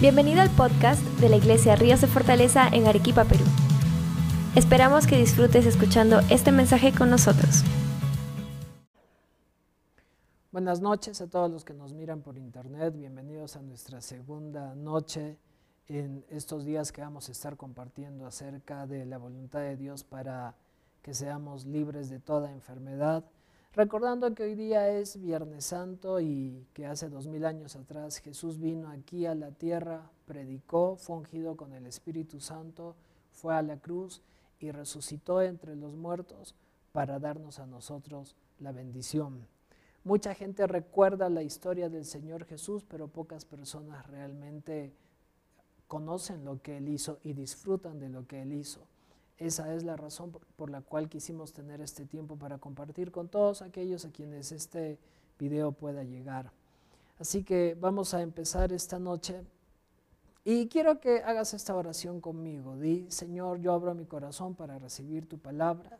Bienvenido 0.00 0.42
al 0.42 0.50
podcast 0.50 1.02
de 1.18 1.28
la 1.28 1.34
Iglesia 1.34 1.74
Ríos 1.74 2.00
de 2.00 2.06
Fortaleza 2.06 2.68
en 2.68 2.86
Arequipa, 2.86 3.24
Perú. 3.24 3.44
Esperamos 4.54 5.08
que 5.08 5.18
disfrutes 5.18 5.66
escuchando 5.66 6.20
este 6.30 6.52
mensaje 6.52 6.92
con 6.96 7.10
nosotros. 7.10 7.64
Buenas 10.52 10.80
noches 10.80 11.20
a 11.20 11.28
todos 11.28 11.50
los 11.50 11.64
que 11.64 11.74
nos 11.74 11.94
miran 11.94 12.22
por 12.22 12.38
internet. 12.38 12.94
Bienvenidos 12.96 13.56
a 13.56 13.62
nuestra 13.62 14.00
segunda 14.00 14.76
noche 14.76 15.36
en 15.88 16.24
estos 16.28 16.64
días 16.64 16.92
que 16.92 17.00
vamos 17.00 17.28
a 17.28 17.32
estar 17.32 17.56
compartiendo 17.56 18.24
acerca 18.24 18.86
de 18.86 19.04
la 19.04 19.18
voluntad 19.18 19.62
de 19.62 19.76
Dios 19.76 20.04
para 20.04 20.54
que 21.02 21.12
seamos 21.12 21.66
libres 21.66 22.08
de 22.08 22.20
toda 22.20 22.52
enfermedad 22.52 23.24
Recordando 23.78 24.34
que 24.34 24.42
hoy 24.42 24.56
día 24.56 24.88
es 24.88 25.20
Viernes 25.20 25.66
Santo 25.66 26.18
y 26.18 26.66
que 26.74 26.84
hace 26.84 27.08
dos 27.08 27.28
mil 27.28 27.44
años 27.44 27.76
atrás 27.76 28.18
Jesús 28.18 28.58
vino 28.58 28.88
aquí 28.88 29.24
a 29.24 29.36
la 29.36 29.52
tierra, 29.52 30.10
predicó, 30.26 30.96
fue 30.96 31.18
ungido 31.18 31.56
con 31.56 31.72
el 31.72 31.86
Espíritu 31.86 32.40
Santo, 32.40 32.96
fue 33.30 33.54
a 33.54 33.62
la 33.62 33.76
cruz 33.76 34.20
y 34.58 34.72
resucitó 34.72 35.42
entre 35.42 35.76
los 35.76 35.94
muertos 35.94 36.56
para 36.90 37.20
darnos 37.20 37.60
a 37.60 37.66
nosotros 37.66 38.34
la 38.58 38.72
bendición. 38.72 39.46
Mucha 40.02 40.34
gente 40.34 40.66
recuerda 40.66 41.30
la 41.30 41.44
historia 41.44 41.88
del 41.88 42.04
Señor 42.04 42.46
Jesús, 42.46 42.82
pero 42.82 43.06
pocas 43.06 43.44
personas 43.44 44.04
realmente 44.08 44.92
conocen 45.86 46.44
lo 46.44 46.60
que 46.60 46.78
Él 46.78 46.88
hizo 46.88 47.20
y 47.22 47.32
disfrutan 47.32 48.00
de 48.00 48.08
lo 48.08 48.26
que 48.26 48.42
Él 48.42 48.54
hizo. 48.54 48.80
Esa 49.38 49.72
es 49.74 49.84
la 49.84 49.96
razón 49.96 50.32
por 50.56 50.68
la 50.68 50.80
cual 50.80 51.08
quisimos 51.08 51.52
tener 51.52 51.80
este 51.80 52.04
tiempo 52.04 52.36
para 52.36 52.58
compartir 52.58 53.12
con 53.12 53.28
todos 53.28 53.62
aquellos 53.62 54.04
a 54.04 54.10
quienes 54.10 54.50
este 54.50 54.98
video 55.38 55.70
pueda 55.70 56.02
llegar. 56.02 56.50
Así 57.20 57.44
que 57.44 57.76
vamos 57.80 58.14
a 58.14 58.22
empezar 58.22 58.72
esta 58.72 58.98
noche 58.98 59.44
y 60.44 60.66
quiero 60.68 60.98
que 60.98 61.22
hagas 61.22 61.54
esta 61.54 61.76
oración 61.76 62.20
conmigo. 62.20 62.76
Di, 62.76 63.06
Señor, 63.10 63.58
yo 63.58 63.72
abro 63.72 63.94
mi 63.94 64.06
corazón 64.06 64.54
para 64.54 64.78
recibir 64.78 65.28
tu 65.28 65.38
palabra 65.38 65.98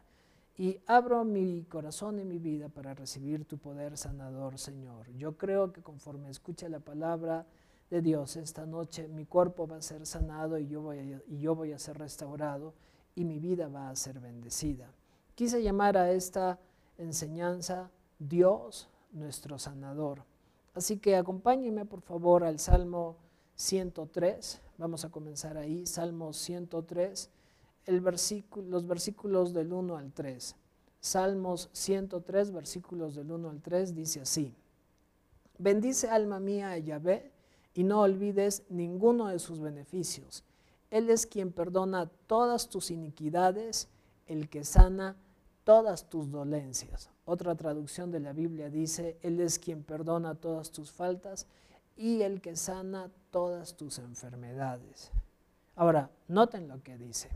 y 0.57 0.81
abro 0.87 1.25
mi 1.25 1.63
corazón 1.69 2.19
y 2.19 2.25
mi 2.25 2.39
vida 2.39 2.69
para 2.69 2.95
recibir 2.95 3.45
tu 3.45 3.59
poder 3.59 3.97
sanador, 3.97 4.59
Señor. 4.59 5.09
Yo 5.17 5.37
creo 5.37 5.73
que 5.73 5.83
conforme 5.83 6.31
escuche 6.31 6.69
la 6.69 6.81
palabra 6.81 7.47
de 7.91 8.03
Dios 8.03 8.37
esta 8.37 8.67
noche, 8.67 9.07
mi 9.07 9.27
cuerpo 9.27 9.69
va 9.69 9.77
a 9.77 9.83
ser 9.83 10.07
sanado 10.07 10.59
y 10.59 10.67
yo 10.67 10.83
voy 10.83 11.21
y 11.29 11.39
yo 11.39 11.55
voy 11.55 11.73
a 11.73 11.79
ser 11.79 11.99
restaurado 11.99 12.75
y 13.19 13.25
mi 13.25 13.41
vida 13.41 13.67
va 13.67 13.91
a 13.91 13.97
ser 13.97 14.21
bendecida. 14.21 14.89
Quise 15.35 15.61
llamar 15.61 15.97
a 15.97 16.13
esta 16.13 16.57
enseñanza 16.99 17.91
Dios 18.17 18.89
nuestro 19.11 19.59
sanador. 19.59 20.23
Así 20.73 20.99
que 20.99 21.17
acompáñenme 21.17 21.85
por 21.85 22.01
favor 22.01 22.45
al 22.45 22.61
Salmo 22.61 23.17
103. 23.57 24.61
Vamos 24.79 25.05
a 25.05 25.11
comenzar 25.11 25.57
ahí, 25.57 25.85
Salmo 25.85 26.33
103, 26.33 27.29
el 27.87 28.01
versículo, 28.01 28.69
los 28.69 28.87
versículos 28.87 29.53
del 29.53 29.73
1 29.73 29.97
al 29.97 30.13
3. 30.13 30.55
Salmos 31.01 31.71
103, 31.73 32.53
versículos 32.53 33.17
del 33.17 33.33
1 33.33 33.51
al 33.51 33.61
3, 33.61 33.97
dice 33.97 34.21
así. 34.21 34.55
Bendice 35.59 36.09
alma 36.09 36.39
mía 36.39 36.71
a 36.71 36.79
Yahvé 36.79 37.33
y 37.75 37.83
no 37.83 38.01
olvides 38.01 38.63
ninguno 38.69 39.27
de 39.27 39.41
sus 39.41 39.59
beneficios 39.59 40.45
él 40.91 41.11
es 41.11 41.27
quien 41.27 41.53
perdona 41.53 42.07
todas 42.27 42.69
tus 42.69 42.91
iniquidades, 42.91 43.89
el 44.27 44.49
que 44.49 44.65
sana 44.65 45.17
todas 45.65 46.09
tus 46.09 46.31
dolencias. 46.31 47.11
Otra 47.27 47.55
traducción 47.55 48.11
de 48.11 48.21
la 48.21 48.33
Biblia 48.33 48.71
dice, 48.71 49.19
Él 49.23 49.41
es 49.41 49.59
quien 49.59 49.83
perdona 49.83 50.35
todas 50.35 50.71
tus 50.71 50.91
faltas 50.91 51.47
y 51.97 52.23
el 52.23 52.41
que 52.41 52.57
sana 52.57 53.11
todas 53.31 53.77
tus 53.77 53.99
enfermedades. 53.99 55.11
Ahora, 55.77 56.11
noten 56.27 56.69
lo 56.69 56.83
que 56.83 56.97
dice. 56.97 57.29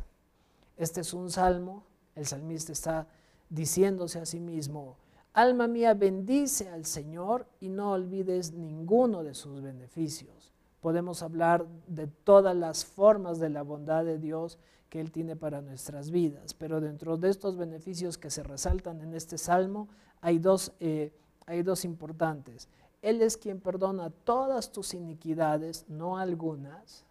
Este 0.79 1.03
es 1.03 1.13
un 1.13 1.31
salmo, 1.31 1.85
el 2.15 2.27
salmista 2.27 2.73
está 2.73 3.07
diciéndose 3.51 4.19
a 4.19 4.25
sí 4.25 4.41
mismo, 4.41 4.97
alma 5.35 5.69
mía, 5.69 5.93
bendice 5.93 6.71
al 6.71 6.87
Señor 6.87 7.47
y 7.61 7.69
no 7.69 7.93
olvides 7.93 8.53
ninguno 8.53 9.23
de 9.23 9.35
sus 9.35 9.61
beneficios 9.61 10.52
podemos 10.83 11.23
hablar 11.23 11.65
de 11.87 12.09
todas 12.09 12.57
las 12.57 12.85
formas 12.85 13.39
de 13.39 13.49
la 13.49 13.63
bondad 13.63 14.05
de 14.05 14.19
Dios 14.19 14.59
que 14.91 15.01
Él 15.01 15.13
tiene 15.13 15.37
para 15.37 15.63
nuestras 15.63 16.11
vidas. 16.11 16.55
Pero 16.55 16.81
dentro 16.81 17.17
de 17.17 17.31
estos 17.31 17.57
beneficios 17.57 18.19
que 18.19 18.31
se 18.31 18.43
resaltan 18.43 19.01
en 19.01 19.15
este 19.15 19.39
salmo, 19.39 19.89
hay 20.21 20.41
dos, 20.41 20.73
eh, 20.81 21.13
hay 21.47 21.63
dos 21.63 21.85
importantes. 21.85 22.69
Él 23.01 23.23
es 23.23 23.37
quien 23.37 23.61
perdona 23.61 24.11
todas 24.11 24.73
tus 24.73 24.93
iniquidades, 24.93 25.85
no 25.89 26.19
algunas, 26.19 27.05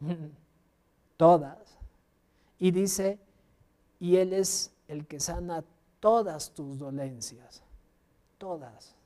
todas. 1.16 1.78
Y 2.58 2.72
dice, 2.72 3.20
y 4.00 4.16
Él 4.16 4.32
es 4.32 4.72
el 4.88 5.06
que 5.06 5.20
sana 5.20 5.62
todas 6.00 6.50
tus 6.50 6.76
dolencias, 6.76 7.62
todas, 8.36 8.96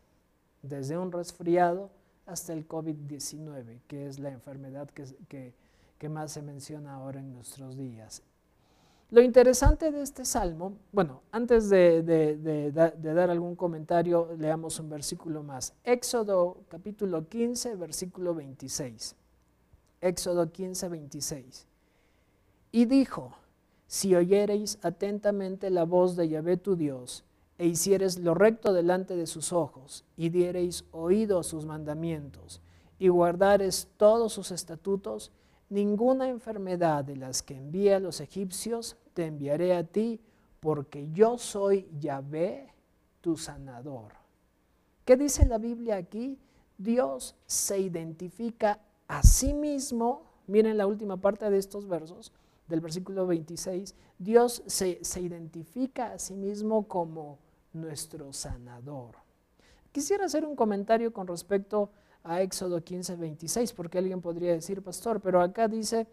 desde 0.62 0.96
un 0.96 1.12
resfriado 1.12 1.90
hasta 2.28 2.52
el 2.52 2.68
COVID-19, 2.68 3.80
que 3.88 4.06
es 4.06 4.18
la 4.18 4.30
enfermedad 4.30 4.88
que, 4.90 5.54
más 6.08 6.32
se 6.32 6.42
menciona 6.42 6.94
ahora 6.94 7.20
en 7.20 7.32
nuestros 7.32 7.76
días. 7.76 8.22
Lo 9.10 9.22
interesante 9.22 9.90
de 9.90 10.02
este 10.02 10.26
salmo, 10.26 10.74
bueno, 10.92 11.22
antes 11.32 11.70
de, 11.70 12.70
dar 12.72 13.30
algún 13.30 13.56
comentario, 13.56 14.28
leamos 14.38 14.78
un 14.78 14.90
versículo 14.90 15.42
más. 15.42 15.72
Éxodo 15.82 16.58
capítulo 16.68 17.26
15, 17.26 17.74
versículo 17.76 18.34
26. 18.34 19.16
Éxodo 20.02 20.52
15, 20.52 20.88
26. 20.88 21.66
Y 22.70 22.84
dijo, 22.84 23.32
si 23.86 24.14
oyereis 24.14 24.78
atentamente 24.82 25.70
la 25.70 25.84
voz 25.84 26.14
de 26.14 26.28
Yahvé 26.28 26.58
tu 26.58 26.76
Dios, 26.76 27.24
e 27.58 27.66
hicieres 27.66 28.18
lo 28.18 28.34
recto 28.34 28.72
delante 28.72 29.16
de 29.16 29.26
sus 29.26 29.52
ojos, 29.52 30.04
y 30.16 30.28
diereis 30.30 30.84
oído 30.92 31.40
a 31.40 31.44
sus 31.44 31.66
mandamientos, 31.66 32.60
y 32.98 33.08
guardares 33.08 33.88
todos 33.96 34.32
sus 34.32 34.52
estatutos, 34.52 35.32
ninguna 35.68 36.28
enfermedad 36.28 37.04
de 37.04 37.16
las 37.16 37.42
que 37.42 37.56
envía 37.56 37.96
a 37.96 38.00
los 38.00 38.20
egipcios 38.20 38.96
te 39.12 39.26
enviaré 39.26 39.74
a 39.74 39.84
ti, 39.84 40.20
porque 40.60 41.08
yo 41.12 41.36
soy 41.38 41.88
Yahvé, 41.98 42.72
tu 43.20 43.36
sanador. 43.36 44.12
¿Qué 45.04 45.16
dice 45.16 45.46
la 45.46 45.58
Biblia 45.58 45.96
aquí? 45.96 46.38
Dios 46.76 47.34
se 47.46 47.78
identifica 47.80 48.80
a 49.08 49.22
sí 49.22 49.52
mismo, 49.52 50.22
miren 50.46 50.78
la 50.78 50.86
última 50.86 51.16
parte 51.16 51.50
de 51.50 51.58
estos 51.58 51.88
versos, 51.88 52.32
del 52.68 52.80
versículo 52.80 53.26
26, 53.26 53.94
Dios 54.18 54.62
se, 54.66 55.02
se 55.02 55.20
identifica 55.20 56.12
a 56.12 56.18
sí 56.18 56.34
mismo 56.34 56.86
como 56.86 57.38
nuestro 57.72 58.32
sanador. 58.32 59.16
Quisiera 59.92 60.26
hacer 60.26 60.44
un 60.44 60.56
comentario 60.56 61.12
con 61.12 61.26
respecto 61.26 61.90
a 62.24 62.42
Éxodo 62.42 62.82
15, 62.82 63.16
26, 63.16 63.72
porque 63.72 63.98
alguien 63.98 64.20
podría 64.20 64.52
decir, 64.52 64.82
pastor, 64.82 65.20
pero 65.20 65.40
acá 65.40 65.68
dice 65.68 66.06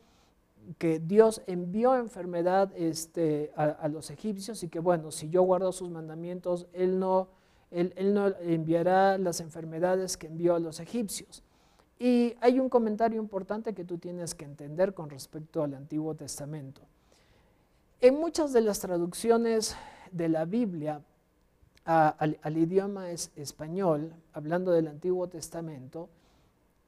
que 0.77 0.99
Dios 0.99 1.41
envió 1.45 1.95
enfermedad 1.95 2.71
este, 2.75 3.51
a, 3.55 3.87
los 3.87 4.09
egipcios 4.09 4.63
y 4.63 4.69
que 4.69 4.79
bueno, 4.79 5.11
si 5.11 5.29
yo 5.29 5.43
guardo 5.43 5.71
sus 5.71 5.89
mandamientos, 5.89 6.67
él 6.73 6.99
no, 6.99 7.27
él, 7.69 7.93
él 7.97 8.13
no 8.13 8.27
enviará 8.39 9.17
las 9.17 9.41
enfermedades 9.41 10.17
que 10.17 10.27
envió 10.27 10.55
a 10.55 10.59
los 10.59 10.79
egipcios. 10.79 11.43
Y 11.99 12.35
hay 12.41 12.59
un 12.59 12.69
comentario 12.69 13.21
importante 13.21 13.73
que 13.73 13.85
tú 13.85 13.97
tienes 13.97 14.35
que 14.35 14.45
entender 14.45 14.93
con 14.93 15.09
respecto 15.09 15.63
al 15.63 15.75
Antiguo 15.75 16.15
Testamento. 16.15 16.81
En 18.01 18.15
muchas 18.15 18.51
de 18.51 18.61
las 18.61 18.79
traducciones 18.79 19.75
de 20.11 20.29
la 20.29 20.45
Biblia, 20.45 21.01
al, 21.85 22.57
idioma 22.57 23.11
español, 23.11 24.13
hablando 24.33 24.71
del 24.71 24.87
Antiguo 24.87 25.29
Testamento, 25.29 26.09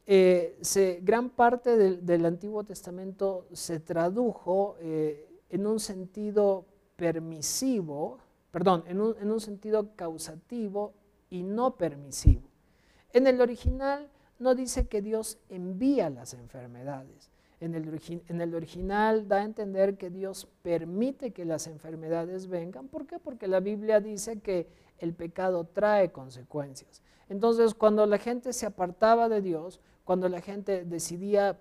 eh, 0.06 0.58
gran 1.04 1.30
parte 1.30 1.78
del, 1.78 2.26
Antiguo 2.26 2.64
Testamento 2.64 3.46
se 3.52 3.80
tradujo 3.80 4.76
eh, 4.80 5.30
en 5.50 5.68
un 5.68 5.80
sentido 5.80 6.66
permisivo, 6.96 8.18
perdón, 8.52 8.84
en 8.88 9.02
un, 9.02 9.16
en 9.22 9.32
un, 9.32 9.40
sentido 9.40 9.96
causativo 9.96 10.94
y 11.30 11.44
no 11.44 11.76
permisivo. 11.76 12.44
En 13.14 13.28
el 13.28 13.40
original 13.42 14.10
no 14.40 14.56
dice 14.56 14.88
que 14.88 15.02
Dios 15.02 15.38
envía 15.50 16.10
las 16.10 16.34
enfermedades. 16.34 17.30
En 17.60 17.74
el, 17.74 18.54
original 18.54 19.28
da 19.28 19.38
a 19.38 19.44
entender 19.44 19.98
que 19.98 20.12
Dios 20.12 20.48
permite 20.62 21.32
que 21.32 21.44
las 21.44 21.66
enfermedades 21.66 22.48
vengan. 22.48 22.88
¿Por 22.88 23.08
qué? 23.08 23.18
Porque 23.18 23.48
la 23.48 23.60
Biblia 23.60 24.00
dice 24.00 24.40
que 24.40 24.68
el 25.00 25.14
pecado 25.14 25.66
trae 25.66 26.12
consecuencias. 26.12 27.02
Entonces, 27.30 27.74
cuando 27.74 28.06
la 28.06 28.18
gente 28.18 28.54
se 28.54 28.66
apartaba 28.66 29.30
de 29.30 29.42
Dios, 29.42 29.80
cuando 30.04 30.30
la 30.30 30.42
gente 30.42 30.86
decidía 30.86 31.60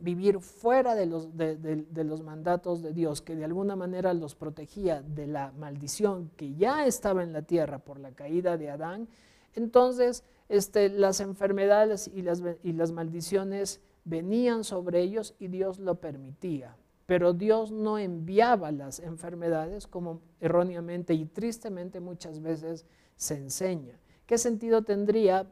vivir 0.00 0.40
fuera 0.40 0.94
de 0.94 1.06
los, 1.06 1.36
de, 1.36 2.04
los, 2.04 2.22
mandatos 2.22 2.82
de 2.82 2.92
Dios, 2.92 3.20
que 3.20 3.36
de 3.36 3.44
alguna 3.44 3.76
manera 3.76 4.12
los 4.14 4.34
protegía 4.34 5.02
de 5.02 5.26
la 5.26 5.52
maldición 5.52 6.30
que 6.36 6.54
ya 6.54 6.86
estaba 6.86 7.22
en 7.22 7.32
la 7.32 7.42
tierra 7.42 7.78
por 7.78 7.98
la 7.98 8.12
caída 8.12 8.56
de 8.56 8.70
Adán, 8.70 9.08
entonces 9.54 10.24
este, 10.48 10.88
las 10.88 11.20
enfermedades 11.20 12.10
y 12.12 12.22
las, 12.22 12.42
y 12.62 12.72
las 12.72 12.92
maldiciones 12.92 13.80
venían 14.04 14.64
sobre 14.64 15.00
ellos 15.00 15.34
y 15.38 15.48
Dios 15.48 15.78
lo 15.78 15.96
permitía. 15.96 16.76
Pero 17.06 17.34
Dios 17.34 17.70
no 17.70 17.98
enviaba 17.98 18.72
las 18.72 18.98
enfermedades 18.98 19.86
como 19.86 20.20
erróneamente 20.40 21.12
y 21.14 21.26
tristemente 21.26 22.00
muchas 22.00 22.40
veces 22.40 22.86
se 23.16 23.36
enseña. 23.36 23.98
¿Qué 24.26 24.38
sentido 24.38 24.82
tendría 24.82 25.46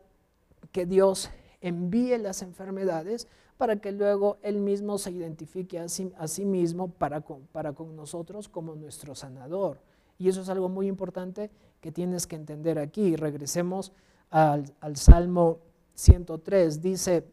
que 0.73 0.87
Dios 0.87 1.31
envíe 1.61 2.17
las 2.17 2.43
enfermedades 2.43 3.29
para 3.59 3.77
que 3.77 3.93
luego 3.93 4.39
Él 4.43 4.61
mismo 4.61 4.97
se 4.97 5.11
identifique 5.11 5.79
a 5.79 5.89
sí, 5.89 6.45
mismo 6.45 6.89
para 6.89 7.21
con, 7.21 7.47
con 7.75 7.97
nosotros 7.97 8.49
como 8.49 8.75
nuestro 8.75 9.15
sanador? 9.15 9.79
Y 10.19 10.29
eso 10.29 10.41
es 10.41 10.49
algo 10.49 10.71
muy 10.71 10.87
importante 10.87 11.51
que 11.81 11.93
tienes 11.93 12.27
que 12.27 12.37
entender 12.37 12.79
aquí. 12.79 13.17
Regresemos 13.17 13.93
al, 14.31 14.73
al 14.81 14.97
Salmo 14.97 15.59
103. 15.95 16.81
Dice, 16.81 17.27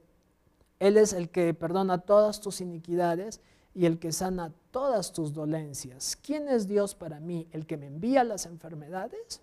Él 0.79 0.97
es 0.97 1.13
el 1.13 1.29
que 1.29 1.53
perdona 1.53 1.99
todas 1.99 2.41
tus 2.41 2.59
iniquidades 2.59 3.41
y 3.79 3.85
el 3.85 3.97
que 3.97 4.11
sana 4.11 4.51
todas 4.71 5.13
tus 5.13 5.31
dolencias. 5.31 6.17
¿Quién 6.21 6.49
es 6.49 6.67
Dios 6.67 6.95
para 6.95 7.21
mí? 7.21 7.47
¿El 7.53 7.65
que 7.65 7.77
me 7.77 7.87
envía 7.87 8.25
las 8.25 8.45
enfermedades 8.45 9.41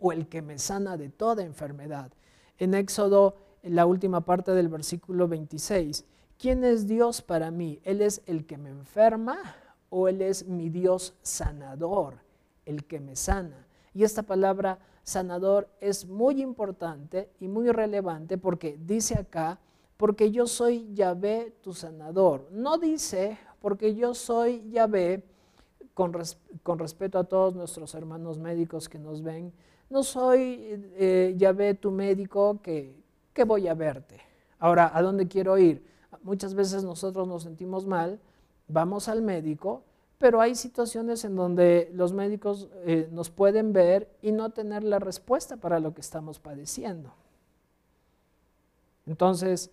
o 0.00 0.10
el 0.10 0.26
que 0.26 0.42
me 0.42 0.58
sana 0.58 0.96
de 0.96 1.08
toda 1.08 1.44
enfermedad? 1.44 2.10
En 2.58 2.74
Éxodo, 2.74 3.36
en 3.62 3.76
la 3.76 3.86
última 3.86 4.22
parte 4.22 4.50
del 4.50 4.68
versículo 4.68 5.28
26, 5.28 6.04
¿quién 6.36 6.64
es 6.64 6.88
Dios 6.88 7.22
para 7.22 7.52
mí? 7.52 7.78
¿Él 7.84 8.02
es 8.02 8.22
el 8.26 8.44
que 8.44 8.58
me 8.58 8.70
enferma 8.70 9.38
o 9.88 10.08
Él 10.08 10.20
es 10.20 10.48
mi 10.48 10.68
Dios 10.68 11.14
sanador, 11.22 12.18
el 12.66 12.84
que 12.84 12.98
me 12.98 13.14
sana? 13.14 13.68
Y 13.94 14.02
esta 14.02 14.24
palabra 14.24 14.80
sanador 15.04 15.68
es 15.80 16.06
muy 16.06 16.42
importante 16.42 17.30
y 17.38 17.46
muy 17.46 17.70
relevante 17.70 18.36
porque 18.36 18.76
dice 18.84 19.14
acá, 19.14 19.60
porque 20.04 20.30
yo 20.30 20.46
soy 20.46 20.92
Yahvé 20.92 21.56
tu 21.62 21.72
sanador. 21.72 22.46
No 22.50 22.76
dice, 22.76 23.38
porque 23.58 23.94
yo 23.94 24.12
soy 24.12 24.62
Yahvé, 24.70 25.24
con, 25.94 26.12
con 26.62 26.78
respeto 26.78 27.18
a 27.18 27.24
todos 27.24 27.54
nuestros 27.54 27.94
hermanos 27.94 28.38
médicos 28.38 28.90
que 28.90 28.98
nos 28.98 29.22
ven, 29.22 29.50
no 29.88 30.02
soy 30.02 30.58
eh, 30.98 31.34
Yahvé 31.38 31.72
tu 31.72 31.90
médico 31.90 32.60
que, 32.60 33.02
que 33.32 33.44
voy 33.44 33.66
a 33.66 33.72
verte. 33.72 34.20
Ahora, 34.58 34.90
¿a 34.94 35.00
dónde 35.00 35.26
quiero 35.26 35.56
ir? 35.56 35.82
Muchas 36.22 36.52
veces 36.52 36.84
nosotros 36.84 37.26
nos 37.26 37.44
sentimos 37.44 37.86
mal, 37.86 38.20
vamos 38.68 39.08
al 39.08 39.22
médico, 39.22 39.84
pero 40.18 40.42
hay 40.42 40.54
situaciones 40.54 41.24
en 41.24 41.34
donde 41.34 41.90
los 41.94 42.12
médicos 42.12 42.68
eh, 42.84 43.08
nos 43.10 43.30
pueden 43.30 43.72
ver 43.72 44.14
y 44.20 44.32
no 44.32 44.50
tener 44.50 44.84
la 44.84 44.98
respuesta 44.98 45.56
para 45.56 45.80
lo 45.80 45.94
que 45.94 46.02
estamos 46.02 46.40
padeciendo. 46.40 47.14
Entonces, 49.06 49.70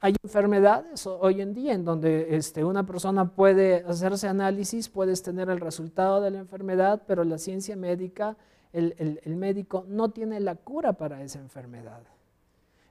hay 0.00 0.14
enfermedades 0.22 1.06
hoy 1.06 1.40
en 1.40 1.54
día 1.54 1.72
en 1.72 1.84
donde 1.84 2.36
este, 2.36 2.64
una 2.64 2.84
persona 2.84 3.34
puede 3.34 3.84
hacerse 3.86 4.28
análisis, 4.28 4.88
puedes 4.88 5.22
tener 5.22 5.48
el 5.48 5.60
resultado 5.60 6.20
de 6.20 6.30
la 6.30 6.38
enfermedad, 6.38 7.02
pero 7.06 7.24
la 7.24 7.38
ciencia 7.38 7.76
médica, 7.76 8.36
el, 8.72 9.20
el 9.22 9.36
médico 9.36 9.84
no 9.88 10.10
tiene 10.10 10.38
la 10.40 10.54
cura 10.54 10.92
para 10.92 11.22
esa 11.22 11.38
enfermedad. 11.38 12.02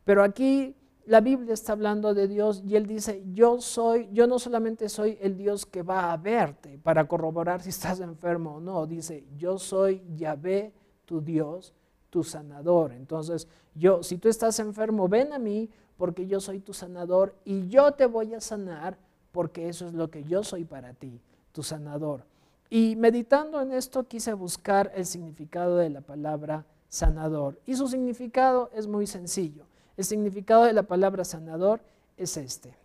Pero 0.04 0.24
aquí 0.24 0.76
la 1.06 1.22
Biblia 1.22 1.54
está 1.54 1.74
hablando 1.74 2.14
de 2.14 2.28
Dios 2.28 2.64
y 2.66 2.76
Él 2.76 2.88
dice, 2.88 3.24
yo 3.34 3.62
soy, 3.62 4.10
yo 4.12 4.26
no 4.26 4.40
solamente 4.40 4.90
soy 4.90 5.18
el 5.22 5.38
Dios 5.38 5.66
que 5.66 5.84
va 5.84 6.12
a 6.12 6.18
verte 6.18 6.80
para 6.80 7.08
corroborar 7.08 7.62
si 7.62 7.70
estás 7.70 8.00
enfermo 8.00 8.56
o 8.56 8.60
no, 8.60 8.88
dice, 8.88 9.26
yo 9.38 9.58
soy 9.58 10.02
Yahvé, 10.16 10.74
tu 11.06 11.22
Dios, 11.22 11.74
tu 12.10 12.24
sanador. 12.24 12.94
Entonces, 12.94 13.48
yo, 13.76 14.02
si 14.02 14.18
tú 14.18 14.30
estás 14.30 14.60
enfermo, 14.60 15.08
ven 15.08 15.34
a 15.34 15.40
mí 15.40 15.70
porque 15.98 16.28
yo 16.28 16.40
soy 16.40 16.60
tu 16.60 16.74
sanador 16.74 17.36
y 17.46 17.68
yo 17.68 17.92
te 17.94 18.06
voy 18.06 18.34
a 18.34 18.42
sanar 18.42 18.98
porque 19.32 19.70
eso 19.70 19.88
es 19.88 19.94
lo 19.94 20.10
que 20.10 20.24
yo 20.24 20.44
soy 20.44 20.64
para 20.64 20.94
ti, 20.94 21.20
tu 21.52 21.64
sanador. 21.64 22.24
Y 22.70 22.96
meditando 22.96 23.62
en 23.62 23.72
esto 23.72 24.08
quise 24.08 24.34
buscar 24.34 24.92
el 24.96 25.06
significado 25.06 25.78
de 25.78 25.90
la 25.90 26.02
palabra 26.02 26.66
sanador. 26.90 27.60
Y 27.66 27.76
su 27.76 27.88
significado 27.88 28.70
es 28.74 28.88
muy 28.88 29.08
sencillo. 29.08 29.66
El 29.98 30.06
significado 30.06 30.64
de 30.64 30.74
la 30.74 30.84
palabra 30.84 31.24
sanador 31.24 31.82
es 32.18 32.38
este. 32.38 32.76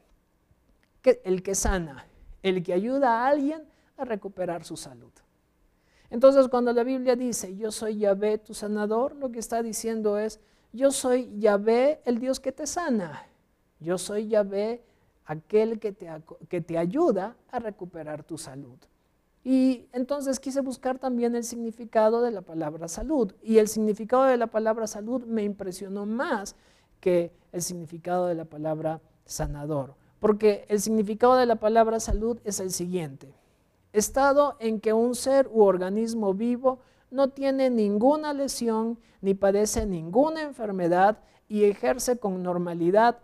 El 1.24 1.42
que 1.42 1.54
sana, 1.54 2.06
el 2.42 2.62
que 2.62 2.72
ayuda 2.72 3.22
a 3.24 3.28
alguien 3.28 3.62
a 3.96 4.04
recuperar 4.04 4.64
su 4.64 4.76
salud. 4.76 5.12
Entonces 6.10 6.48
cuando 6.48 6.72
la 6.72 6.82
Biblia 6.82 7.16
dice, 7.16 7.56
yo 7.56 7.70
soy 7.70 7.98
Yahvé 7.98 8.38
tu 8.38 8.54
sanador, 8.54 9.14
lo 9.14 9.30
que 9.30 9.38
está 9.38 9.62
diciendo 9.62 10.18
es, 10.18 10.40
yo 10.72 10.90
soy 10.92 11.30
Yahvé, 11.38 12.00
el 12.04 12.18
Dios 12.18 12.40
que 12.40 12.52
te 12.52 12.66
sana. 12.66 13.26
Yo 13.80 13.98
soy 13.98 14.28
Yahvé, 14.28 14.82
aquel 15.24 15.80
que 15.80 15.92
te, 15.92 16.08
que 16.48 16.60
te 16.60 16.78
ayuda 16.78 17.36
a 17.50 17.58
recuperar 17.58 18.22
tu 18.22 18.38
salud. 18.38 18.78
Y 19.42 19.86
entonces 19.92 20.38
quise 20.38 20.60
buscar 20.60 20.98
también 20.98 21.34
el 21.34 21.44
significado 21.44 22.22
de 22.22 22.30
la 22.30 22.42
palabra 22.42 22.88
salud. 22.88 23.32
Y 23.42 23.58
el 23.58 23.68
significado 23.68 24.24
de 24.24 24.36
la 24.36 24.48
palabra 24.48 24.86
salud 24.86 25.24
me 25.24 25.42
impresionó 25.42 26.04
más 26.06 26.56
que 27.00 27.32
el 27.52 27.62
significado 27.62 28.26
de 28.26 28.34
la 28.34 28.44
palabra 28.44 29.00
sanador. 29.24 29.94
Porque 30.20 30.66
el 30.68 30.80
significado 30.80 31.36
de 31.36 31.46
la 31.46 31.56
palabra 31.56 32.00
salud 32.00 32.38
es 32.44 32.60
el 32.60 32.70
siguiente. 32.70 33.32
Estado 33.92 34.56
en 34.60 34.78
que 34.78 34.92
un 34.92 35.14
ser 35.14 35.48
u 35.50 35.62
organismo 35.62 36.34
vivo 36.34 36.80
no 37.10 37.28
tiene 37.28 37.70
ninguna 37.70 38.32
lesión 38.32 38.98
ni 39.20 39.34
padece 39.34 39.86
ninguna 39.86 40.42
enfermedad 40.42 41.18
y 41.48 41.64
ejerce 41.64 42.18
con 42.18 42.42
normalidad 42.42 43.18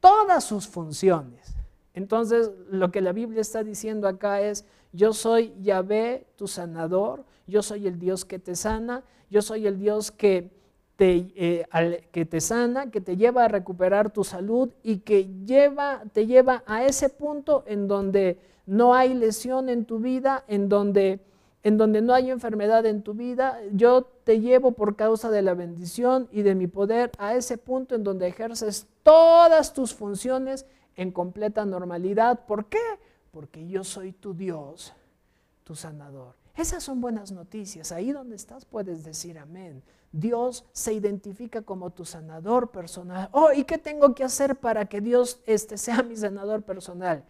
todas 0.00 0.44
sus 0.44 0.66
funciones. 0.66 1.54
Entonces, 1.94 2.50
lo 2.70 2.90
que 2.90 3.00
la 3.00 3.12
Biblia 3.12 3.40
está 3.40 3.64
diciendo 3.64 4.06
acá 4.06 4.40
es, 4.40 4.64
yo 4.92 5.12
soy 5.12 5.54
Yahvé, 5.60 6.26
tu 6.36 6.46
sanador, 6.46 7.24
yo 7.46 7.62
soy 7.62 7.86
el 7.86 7.98
Dios 7.98 8.24
que 8.24 8.38
te 8.38 8.56
sana, 8.56 9.04
yo 9.30 9.42
soy 9.42 9.66
el 9.66 9.78
Dios 9.78 10.10
que 10.10 10.50
te, 10.96 11.32
eh, 11.36 12.08
que 12.12 12.24
te 12.24 12.40
sana, 12.40 12.90
que 12.90 13.00
te 13.00 13.16
lleva 13.16 13.44
a 13.44 13.48
recuperar 13.48 14.12
tu 14.12 14.24
salud 14.24 14.70
y 14.82 14.98
que 14.98 15.28
lleva, 15.44 16.02
te 16.12 16.26
lleva 16.26 16.62
a 16.66 16.84
ese 16.84 17.08
punto 17.08 17.64
en 17.66 17.86
donde 17.86 18.38
no 18.66 18.94
hay 18.94 19.14
lesión 19.14 19.68
en 19.68 19.84
tu 19.84 19.98
vida, 19.98 20.44
en 20.48 20.68
donde 20.68 21.20
en 21.68 21.76
donde 21.76 22.00
no 22.00 22.14
hay 22.14 22.30
enfermedad 22.30 22.86
en 22.86 23.02
tu 23.02 23.12
vida, 23.12 23.60
yo 23.72 24.02
te 24.24 24.40
llevo 24.40 24.72
por 24.72 24.96
causa 24.96 25.30
de 25.30 25.42
la 25.42 25.52
bendición 25.52 26.26
y 26.32 26.40
de 26.40 26.54
mi 26.54 26.66
poder 26.66 27.12
a 27.18 27.34
ese 27.34 27.58
punto 27.58 27.94
en 27.94 28.04
donde 28.04 28.26
ejerces 28.26 28.86
todas 29.02 29.74
tus 29.74 29.94
funciones 29.94 30.64
en 30.96 31.12
completa 31.12 31.66
normalidad. 31.66 32.46
¿Por 32.46 32.66
qué? 32.66 32.80
Porque 33.30 33.68
yo 33.68 33.84
soy 33.84 34.12
tu 34.12 34.32
Dios, 34.32 34.94
tu 35.62 35.74
sanador. 35.74 36.34
Esas 36.56 36.82
son 36.82 37.02
buenas 37.02 37.32
noticias. 37.32 37.92
Ahí 37.92 38.12
donde 38.12 38.34
estás 38.34 38.64
puedes 38.64 39.04
decir 39.04 39.38
amén. 39.38 39.82
Dios 40.10 40.64
se 40.72 40.94
identifica 40.94 41.60
como 41.60 41.90
tu 41.90 42.06
sanador 42.06 42.70
personal. 42.70 43.28
Oh, 43.32 43.52
¿y 43.52 43.64
qué 43.64 43.76
tengo 43.76 44.14
que 44.14 44.24
hacer 44.24 44.56
para 44.56 44.86
que 44.86 45.02
Dios 45.02 45.40
este 45.44 45.76
sea 45.76 46.02
mi 46.02 46.16
sanador 46.16 46.62
personal? 46.62 47.24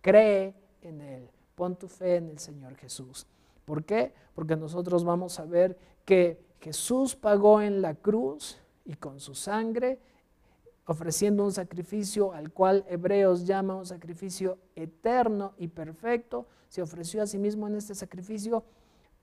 Cree 0.00 0.54
en 0.80 1.00
Él. 1.00 1.28
Pon 1.56 1.74
tu 1.74 1.88
fe 1.88 2.16
en 2.16 2.28
el 2.28 2.38
Señor 2.38 2.76
Jesús. 2.76 3.26
¿Por 3.70 3.84
qué? 3.84 4.12
Porque 4.34 4.56
nosotros 4.56 5.04
vamos 5.04 5.38
a 5.38 5.44
ver 5.44 5.78
que 6.04 6.44
Jesús 6.58 7.14
pagó 7.14 7.62
en 7.62 7.80
la 7.82 7.94
cruz 7.94 8.58
y 8.84 8.94
con 8.94 9.20
su 9.20 9.36
sangre, 9.36 10.00
ofreciendo 10.86 11.44
un 11.44 11.52
sacrificio 11.52 12.32
al 12.32 12.50
cual 12.50 12.84
Hebreos 12.88 13.46
llama 13.46 13.76
un 13.76 13.86
sacrificio 13.86 14.58
eterno 14.74 15.52
y 15.56 15.68
perfecto, 15.68 16.48
se 16.68 16.82
ofreció 16.82 17.22
a 17.22 17.28
sí 17.28 17.38
mismo 17.38 17.68
en 17.68 17.76
este 17.76 17.94
sacrificio 17.94 18.64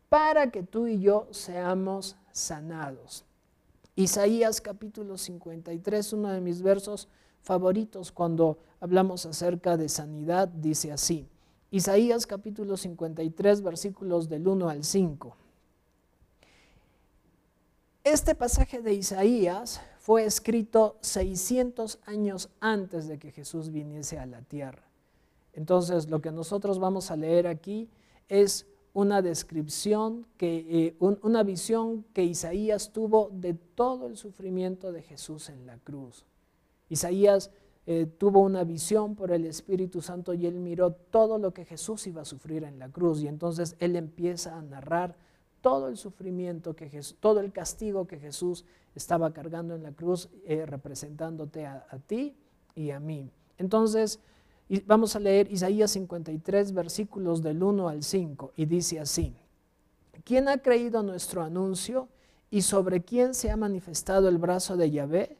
para 0.07 0.49
que 0.49 0.63
tú 0.63 0.87
y 0.87 1.01
yo 1.01 1.27
seamos 1.31 2.15
sanados. 2.31 3.25
Isaías 3.97 4.61
capítulo 4.61 5.17
53, 5.17 6.13
uno 6.13 6.29
de 6.29 6.39
mis 6.39 6.61
versos 6.61 7.09
favoritos 7.41 8.13
cuando 8.13 8.59
hablamos 8.79 9.25
acerca 9.25 9.75
de 9.75 9.89
sanidad, 9.89 10.47
dice 10.47 10.93
así. 10.93 11.27
Isaías 11.69 12.25
capítulo 12.25 12.77
53 12.77 13.61
versículos 13.61 14.29
del 14.29 14.47
1 14.47 14.69
al 14.69 14.83
5. 14.83 15.35
Este 18.05 18.35
pasaje 18.35 18.81
de 18.81 18.93
Isaías 18.93 19.81
fue 19.99 20.23
escrito 20.23 20.95
600 21.01 21.99
años 22.05 22.49
antes 22.61 23.09
de 23.09 23.19
que 23.19 23.33
Jesús 23.33 23.71
viniese 23.71 24.17
a 24.17 24.25
la 24.25 24.41
tierra. 24.41 24.83
Entonces, 25.51 26.09
lo 26.09 26.21
que 26.21 26.31
nosotros 26.31 26.79
vamos 26.79 27.11
a 27.11 27.17
leer 27.17 27.47
aquí 27.47 27.89
es 28.29 28.65
una 28.93 29.21
descripción, 29.21 30.25
que, 30.37 30.65
eh, 30.69 30.95
una 30.99 31.43
visión 31.43 32.05
que 32.13 32.23
Isaías 32.23 32.93
tuvo 32.93 33.29
de 33.33 33.53
todo 33.53 34.07
el 34.07 34.15
sufrimiento 34.15 34.93
de 34.93 35.01
Jesús 35.01 35.49
en 35.49 35.65
la 35.67 35.77
cruz. 35.77 36.23
Isaías 36.89 37.51
eh, 37.89 38.05
tuvo 38.05 38.41
una 38.41 38.65
visión 38.65 39.15
por 39.15 39.31
el 39.31 39.45
Espíritu 39.45 40.01
Santo 40.01 40.33
y 40.33 40.45
él 40.45 40.55
miró 40.55 40.91
todo 40.91 41.37
lo 41.39 41.53
que 41.53 41.63
Jesús 41.63 42.05
iba 42.05 42.23
a 42.23 42.25
sufrir 42.25 42.65
en 42.65 42.79
la 42.79 42.89
cruz. 42.89 43.21
Y 43.21 43.29
entonces 43.29 43.77
él 43.79 43.95
empieza 43.95 44.57
a 44.57 44.61
narrar 44.61 45.15
todo 45.61 45.87
el 45.87 45.95
sufrimiento, 45.95 46.75
que 46.75 46.89
Jesús, 46.89 47.15
todo 47.21 47.39
el 47.39 47.53
castigo 47.53 48.05
que 48.05 48.19
Jesús 48.19 48.65
estaba 48.93 49.31
cargando 49.31 49.73
en 49.73 49.83
la 49.83 49.93
cruz, 49.93 50.27
eh, 50.43 50.65
representándote 50.65 51.65
a, 51.65 51.87
a 51.89 51.97
ti 51.97 52.35
y 52.75 52.91
a 52.91 52.99
mí. 52.99 53.31
Entonces, 53.57 54.19
vamos 54.85 55.15
a 55.15 55.21
leer 55.21 55.49
Isaías 55.49 55.91
53, 55.91 56.73
versículos 56.73 57.41
del 57.41 57.63
1 57.63 57.87
al 57.87 58.03
5, 58.03 58.51
y 58.57 58.65
dice 58.65 58.99
así, 58.99 59.33
¿quién 60.25 60.49
ha 60.49 60.57
creído 60.57 61.03
nuestro 61.03 61.41
anuncio 61.41 62.09
y 62.51 62.63
sobre 62.63 63.01
quién 63.01 63.33
se 63.33 63.49
ha 63.49 63.55
manifestado 63.55 64.27
el 64.27 64.37
brazo 64.39 64.75
de 64.75 64.91
Yahvé? 64.91 65.37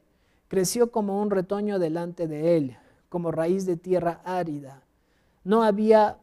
Creció 0.48 0.90
como 0.90 1.20
un 1.20 1.30
retoño 1.30 1.78
delante 1.78 2.26
de 2.26 2.56
él, 2.56 2.76
como 3.08 3.30
raíz 3.30 3.66
de 3.66 3.76
tierra 3.76 4.20
árida. 4.24 4.82
No 5.44 5.62
había, 5.62 6.18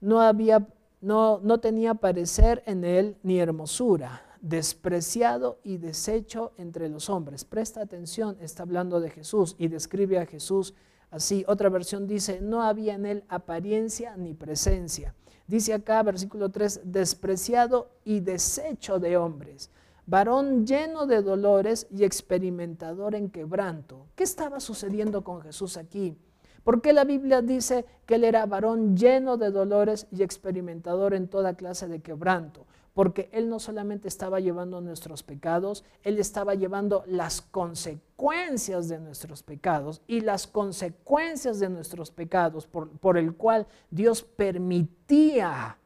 no 0.00 0.20
había, 0.20 0.66
no, 1.00 1.40
no 1.42 1.60
tenía 1.60 1.94
parecer 1.94 2.62
en 2.66 2.84
él 2.84 3.16
ni 3.22 3.38
hermosura, 3.38 4.22
despreciado 4.40 5.58
y 5.62 5.76
deshecho 5.76 6.52
entre 6.56 6.88
los 6.88 7.10
hombres. 7.10 7.44
Presta 7.44 7.82
atención, 7.82 8.36
está 8.40 8.62
hablando 8.62 9.00
de 9.00 9.10
Jesús 9.10 9.56
y 9.58 9.68
describe 9.68 10.18
a 10.18 10.26
Jesús 10.26 10.74
así. 11.10 11.44
Otra 11.46 11.68
versión 11.68 12.06
dice, 12.06 12.40
no 12.40 12.62
había 12.62 12.94
en 12.94 13.06
él 13.06 13.24
apariencia 13.28 14.16
ni 14.16 14.34
presencia. 14.34 15.14
Dice 15.46 15.74
acá, 15.74 16.02
versículo 16.02 16.50
3, 16.50 16.80
despreciado 16.84 17.90
y 18.04 18.20
deshecho 18.20 18.98
de 18.98 19.16
hombres, 19.16 19.70
varón 20.06 20.66
lleno 20.66 21.06
de 21.06 21.22
dolores 21.22 21.86
y 21.90 22.04
experimentador 22.04 23.14
en 23.14 23.30
quebranto. 23.30 24.06
¿Qué 24.14 24.24
estaba 24.24 24.60
sucediendo 24.60 25.22
con 25.22 25.42
Jesús 25.42 25.76
aquí? 25.76 26.16
¿Por 26.64 26.80
qué 26.80 26.92
la 26.92 27.04
Biblia 27.04 27.42
dice 27.42 27.84
que 28.06 28.16
él 28.16 28.24
era 28.24 28.46
varón 28.46 28.96
lleno 28.96 29.36
de 29.36 29.50
dolores 29.50 30.06
y 30.10 30.22
experimentador 30.22 31.14
en 31.14 31.28
toda 31.28 31.54
clase 31.54 31.86
de 31.88 32.00
quebranto? 32.00 32.66
porque 32.96 33.28
Él 33.30 33.50
no 33.50 33.60
solamente 33.60 34.08
estaba 34.08 34.40
llevando 34.40 34.80
nuestros 34.80 35.22
pecados, 35.22 35.84
Él 36.02 36.18
estaba 36.18 36.54
llevando 36.54 37.04
las 37.06 37.42
consecuencias 37.42 38.88
de 38.88 38.98
nuestros 38.98 39.42
pecados 39.42 40.00
y 40.06 40.22
las 40.22 40.46
consecuencias 40.46 41.60
de 41.60 41.68
nuestros 41.68 42.10
pecados 42.10 42.66
por, 42.66 43.18
el 43.18 43.34
cual 43.34 43.66
Dios 43.90 44.22
permitía 44.22 45.76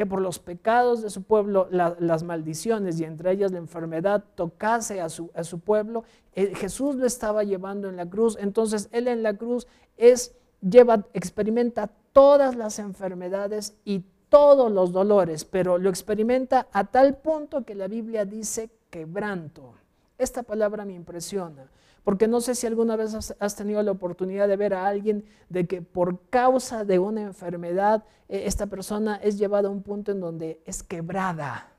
que 0.00 0.06
por 0.06 0.22
los 0.22 0.38
pecados 0.38 1.02
de 1.02 1.10
su 1.10 1.24
pueblo 1.24 1.68
las 1.70 2.22
maldiciones 2.22 2.98
y 2.98 3.04
entre 3.04 3.32
ellas 3.32 3.52
la 3.52 3.58
enfermedad 3.58 4.24
tocase 4.34 4.98
a 5.02 5.10
su, 5.10 5.30
a 5.34 5.44
su 5.44 5.58
pueblo, 5.58 6.04
eh, 6.32 6.54
Jesús 6.54 6.94
lo 6.94 7.04
estaba 7.04 7.44
llevando 7.44 7.86
en 7.86 7.96
la 7.96 8.08
cruz, 8.08 8.38
entonces 8.40 8.88
Él 8.92 9.08
en 9.08 9.22
la 9.22 9.36
cruz 9.36 9.66
es, 9.98 10.34
lleva, 10.62 11.04
experimenta 11.12 11.90
todas 12.14 12.56
las 12.56 12.78
enfermedades 12.78 13.74
y 13.84 14.06
todos 14.30 14.72
los 14.72 14.90
dolores, 14.90 15.44
pero 15.44 15.76
lo 15.76 15.90
experimenta 15.90 16.68
a 16.72 16.84
tal 16.84 17.18
punto 17.18 17.66
que 17.66 17.74
la 17.74 17.86
Biblia 17.86 18.24
dice 18.24 18.70
quebranto. 18.88 19.74
Esta 20.16 20.42
palabra 20.42 20.86
me 20.86 20.94
impresiona, 20.94 21.70
porque 22.04 22.28
no 22.28 22.40
sé 22.40 22.54
si 22.54 22.66
alguna 22.66 22.96
vez 22.96 23.14
has, 23.14 23.56
tenido 23.56 23.82
la 23.82 23.92
oportunidad 23.92 24.48
de 24.48 24.56
ver 24.56 24.74
a 24.74 24.86
alguien 24.86 25.24
de 25.48 25.66
que 25.66 25.82
por 25.82 26.28
causa 26.30 26.84
de 26.84 26.98
una 26.98 27.22
enfermedad, 27.22 28.04
eh, 28.28 28.42
esta 28.46 28.66
persona 28.66 29.16
es 29.16 29.38
llevada 29.38 29.68
a 29.68 29.72
un 29.72 29.82
punto 29.82 30.12
en 30.12 30.20
donde 30.20 30.62
es 30.64 30.82
quebrada, 30.82 31.72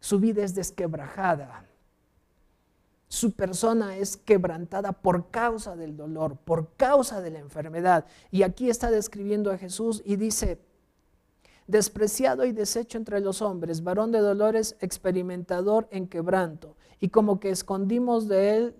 su 0.00 0.20
vida 0.20 0.44
es 0.44 0.54
desquebrajada. 0.54 1.64
Su 3.10 3.32
persona 3.32 3.96
es 3.96 4.18
quebrantada 4.18 4.92
por 4.92 5.30
causa 5.30 5.76
del 5.76 5.96
dolor, 5.96 6.36
por 6.36 6.74
causa 6.76 7.22
de 7.22 7.30
la 7.30 7.38
enfermedad. 7.38 8.04
Y 8.30 8.42
aquí 8.42 8.68
está 8.68 8.90
describiendo 8.90 9.50
a 9.50 9.56
Jesús 9.56 10.02
y 10.04 10.16
dice, 10.16 10.60
despreciado 11.66 12.44
y 12.44 12.52
deshecho 12.52 12.98
entre 12.98 13.20
los 13.20 13.40
hombres, 13.40 13.82
varón 13.82 14.12
de 14.12 14.18
dolores, 14.18 14.76
experimentador 14.80 15.88
en 15.90 16.06
quebranto, 16.06 16.76
y 17.00 17.08
como 17.08 17.40
que 17.40 17.50
escondimos 17.50 18.28
de 18.28 18.56
él, 18.56 18.76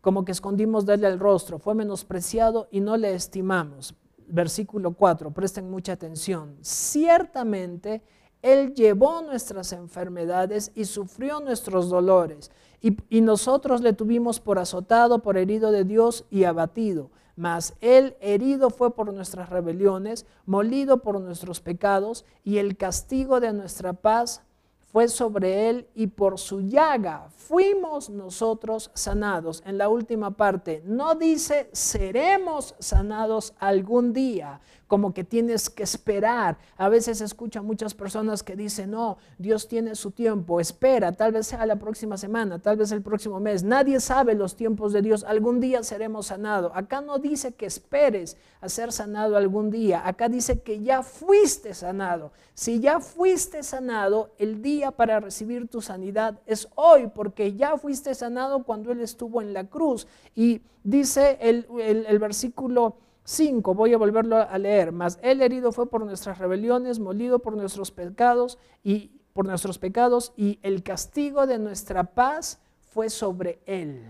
como 0.00 0.24
que 0.24 0.32
escondimos 0.32 0.86
de 0.86 0.94
él 0.94 1.04
el 1.04 1.18
rostro, 1.18 1.58
fue 1.58 1.74
menospreciado 1.74 2.68
y 2.70 2.80
no 2.80 2.96
le 2.96 3.14
estimamos. 3.14 3.94
Versículo 4.26 4.92
4, 4.92 5.32
presten 5.32 5.70
mucha 5.70 5.92
atención. 5.92 6.56
Ciertamente 6.60 8.02
él 8.42 8.74
llevó 8.74 9.20
nuestras 9.22 9.72
enfermedades 9.72 10.72
y 10.74 10.86
sufrió 10.86 11.40
nuestros 11.40 11.90
dolores, 11.90 12.50
y, 12.80 12.96
y 13.10 13.20
nosotros 13.20 13.82
le 13.82 13.92
tuvimos 13.92 14.40
por 14.40 14.58
azotado, 14.58 15.20
por 15.20 15.36
herido 15.36 15.70
de 15.70 15.84
Dios 15.84 16.24
y 16.30 16.44
abatido. 16.44 17.10
Mas 17.36 17.74
él 17.80 18.16
herido 18.20 18.70
fue 18.70 18.94
por 18.94 19.12
nuestras 19.12 19.50
rebeliones, 19.50 20.26
molido 20.46 21.02
por 21.02 21.20
nuestros 21.20 21.60
pecados, 21.60 22.24
y 22.44 22.58
el 22.58 22.76
castigo 22.76 23.40
de 23.40 23.52
nuestra 23.52 23.92
paz 23.92 24.42
fue 24.92 25.08
sobre 25.08 25.68
él 25.68 25.86
y 25.94 26.08
por 26.08 26.38
su 26.38 26.62
llaga 26.62 27.28
fuimos 27.50 28.10
nosotros 28.10 28.92
sanados. 28.94 29.62
En 29.66 29.76
la 29.76 29.88
última 29.88 30.30
parte, 30.36 30.82
no 30.84 31.16
dice 31.16 31.68
seremos 31.72 32.76
sanados 32.78 33.54
algún 33.58 34.12
día, 34.12 34.60
como 34.86 35.12
que 35.12 35.24
tienes 35.24 35.68
que 35.68 35.82
esperar. 35.82 36.58
A 36.76 36.88
veces 36.88 37.20
escucho 37.20 37.58
a 37.58 37.62
muchas 37.62 37.94
personas 37.94 38.44
que 38.44 38.54
dicen, 38.54 38.92
no, 38.92 39.18
Dios 39.38 39.66
tiene 39.66 39.96
su 39.96 40.12
tiempo, 40.12 40.60
espera, 40.60 41.10
tal 41.10 41.32
vez 41.32 41.48
sea 41.48 41.66
la 41.66 41.76
próxima 41.76 42.16
semana, 42.16 42.60
tal 42.60 42.76
vez 42.76 42.92
el 42.92 43.02
próximo 43.02 43.40
mes. 43.40 43.64
Nadie 43.64 43.98
sabe 43.98 44.34
los 44.34 44.54
tiempos 44.54 44.92
de 44.92 45.02
Dios, 45.02 45.24
algún 45.24 45.58
día 45.58 45.82
seremos 45.82 46.26
sanados. 46.26 46.70
Acá 46.74 47.00
no 47.00 47.18
dice 47.18 47.54
que 47.54 47.66
esperes 47.66 48.36
a 48.60 48.68
ser 48.68 48.92
sanado 48.92 49.36
algún 49.36 49.70
día, 49.70 50.06
acá 50.06 50.28
dice 50.28 50.60
que 50.60 50.82
ya 50.82 51.02
fuiste 51.02 51.74
sanado. 51.74 52.30
Si 52.54 52.78
ya 52.78 53.00
fuiste 53.00 53.62
sanado, 53.62 54.30
el 54.38 54.60
para 54.90 55.20
recibir 55.20 55.68
tu 55.68 55.82
sanidad 55.82 56.40
es 56.46 56.68
hoy, 56.74 57.08
porque 57.14 57.54
ya 57.54 57.76
fuiste 57.76 58.14
sanado 58.14 58.64
cuando 58.64 58.90
Él 58.92 59.00
estuvo 59.00 59.42
en 59.42 59.52
la 59.52 59.64
cruz. 59.64 60.06
Y 60.34 60.62
dice 60.82 61.38
el, 61.40 61.66
el, 61.78 62.06
el 62.06 62.18
versículo 62.18 62.96
5, 63.24 63.74
voy 63.74 63.94
a 63.94 63.98
volverlo 63.98 64.36
a 64.36 64.58
leer, 64.58 64.92
mas 64.92 65.18
él 65.22 65.40
herido 65.42 65.70
fue 65.72 65.88
por 65.88 66.04
nuestras 66.04 66.38
rebeliones, 66.38 66.98
molido 66.98 67.38
por 67.38 67.56
nuestros 67.56 67.92
pecados 67.92 68.58
y 68.82 69.12
por 69.32 69.46
nuestros 69.46 69.78
pecados 69.78 70.32
y 70.36 70.58
el 70.62 70.82
castigo 70.82 71.46
de 71.46 71.58
nuestra 71.58 72.04
paz 72.04 72.58
fue 72.80 73.08
sobre 73.08 73.60
él. 73.66 74.02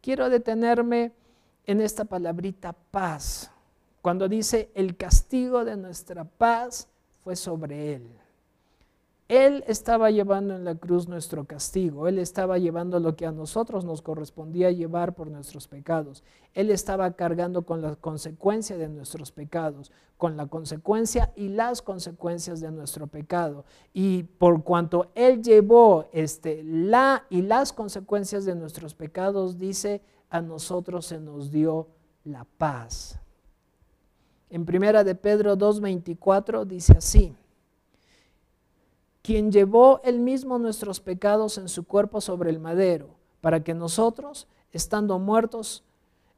Quiero 0.00 0.30
detenerme 0.30 1.12
en 1.64 1.80
esta 1.80 2.04
palabrita 2.04 2.72
paz, 2.72 3.50
cuando 4.00 4.28
dice 4.28 4.70
el 4.74 4.96
castigo 4.96 5.64
de 5.64 5.76
nuestra 5.76 6.24
paz 6.24 6.88
fue 7.24 7.34
sobre 7.36 7.94
él. 7.94 8.08
Él 9.28 9.62
estaba 9.66 10.10
llevando 10.10 10.56
en 10.56 10.64
la 10.64 10.74
cruz 10.74 11.06
nuestro 11.06 11.44
castigo, 11.44 12.08
Él 12.08 12.18
estaba 12.18 12.56
llevando 12.56 12.98
lo 12.98 13.14
que 13.14 13.26
a 13.26 13.30
nosotros 13.30 13.84
nos 13.84 14.00
correspondía 14.00 14.70
llevar 14.70 15.14
por 15.14 15.30
nuestros 15.30 15.68
pecados. 15.68 16.24
Él 16.54 16.70
estaba 16.70 17.12
cargando 17.12 17.66
con 17.66 17.82
la 17.82 17.94
consecuencia 17.96 18.78
de 18.78 18.88
nuestros 18.88 19.30
pecados, 19.30 19.92
con 20.16 20.38
la 20.38 20.46
consecuencia 20.46 21.30
y 21.36 21.50
las 21.50 21.82
consecuencias 21.82 22.62
de 22.62 22.70
nuestro 22.70 23.06
pecado. 23.06 23.66
Y 23.92 24.22
por 24.22 24.64
cuanto 24.64 25.10
Él 25.14 25.42
llevó 25.42 26.06
este, 26.14 26.62
la 26.64 27.26
y 27.28 27.42
las 27.42 27.74
consecuencias 27.74 28.46
de 28.46 28.54
nuestros 28.54 28.94
pecados, 28.94 29.58
dice, 29.58 30.00
a 30.30 30.40
nosotros 30.40 31.04
se 31.04 31.20
nos 31.20 31.50
dio 31.50 31.88
la 32.24 32.46
paz. 32.56 33.20
En 34.48 34.64
primera 34.64 35.04
de 35.04 35.14
Pedro 35.14 35.58
2.24 35.58 36.64
dice 36.64 36.94
así 36.96 37.36
quien 39.28 39.52
llevó 39.52 40.00
él 40.04 40.20
mismo 40.20 40.58
nuestros 40.58 41.00
pecados 41.00 41.58
en 41.58 41.68
su 41.68 41.84
cuerpo 41.84 42.22
sobre 42.22 42.48
el 42.48 42.58
madero, 42.58 43.10
para 43.42 43.62
que 43.62 43.74
nosotros, 43.74 44.48
estando 44.72 45.18
muertos, 45.18 45.84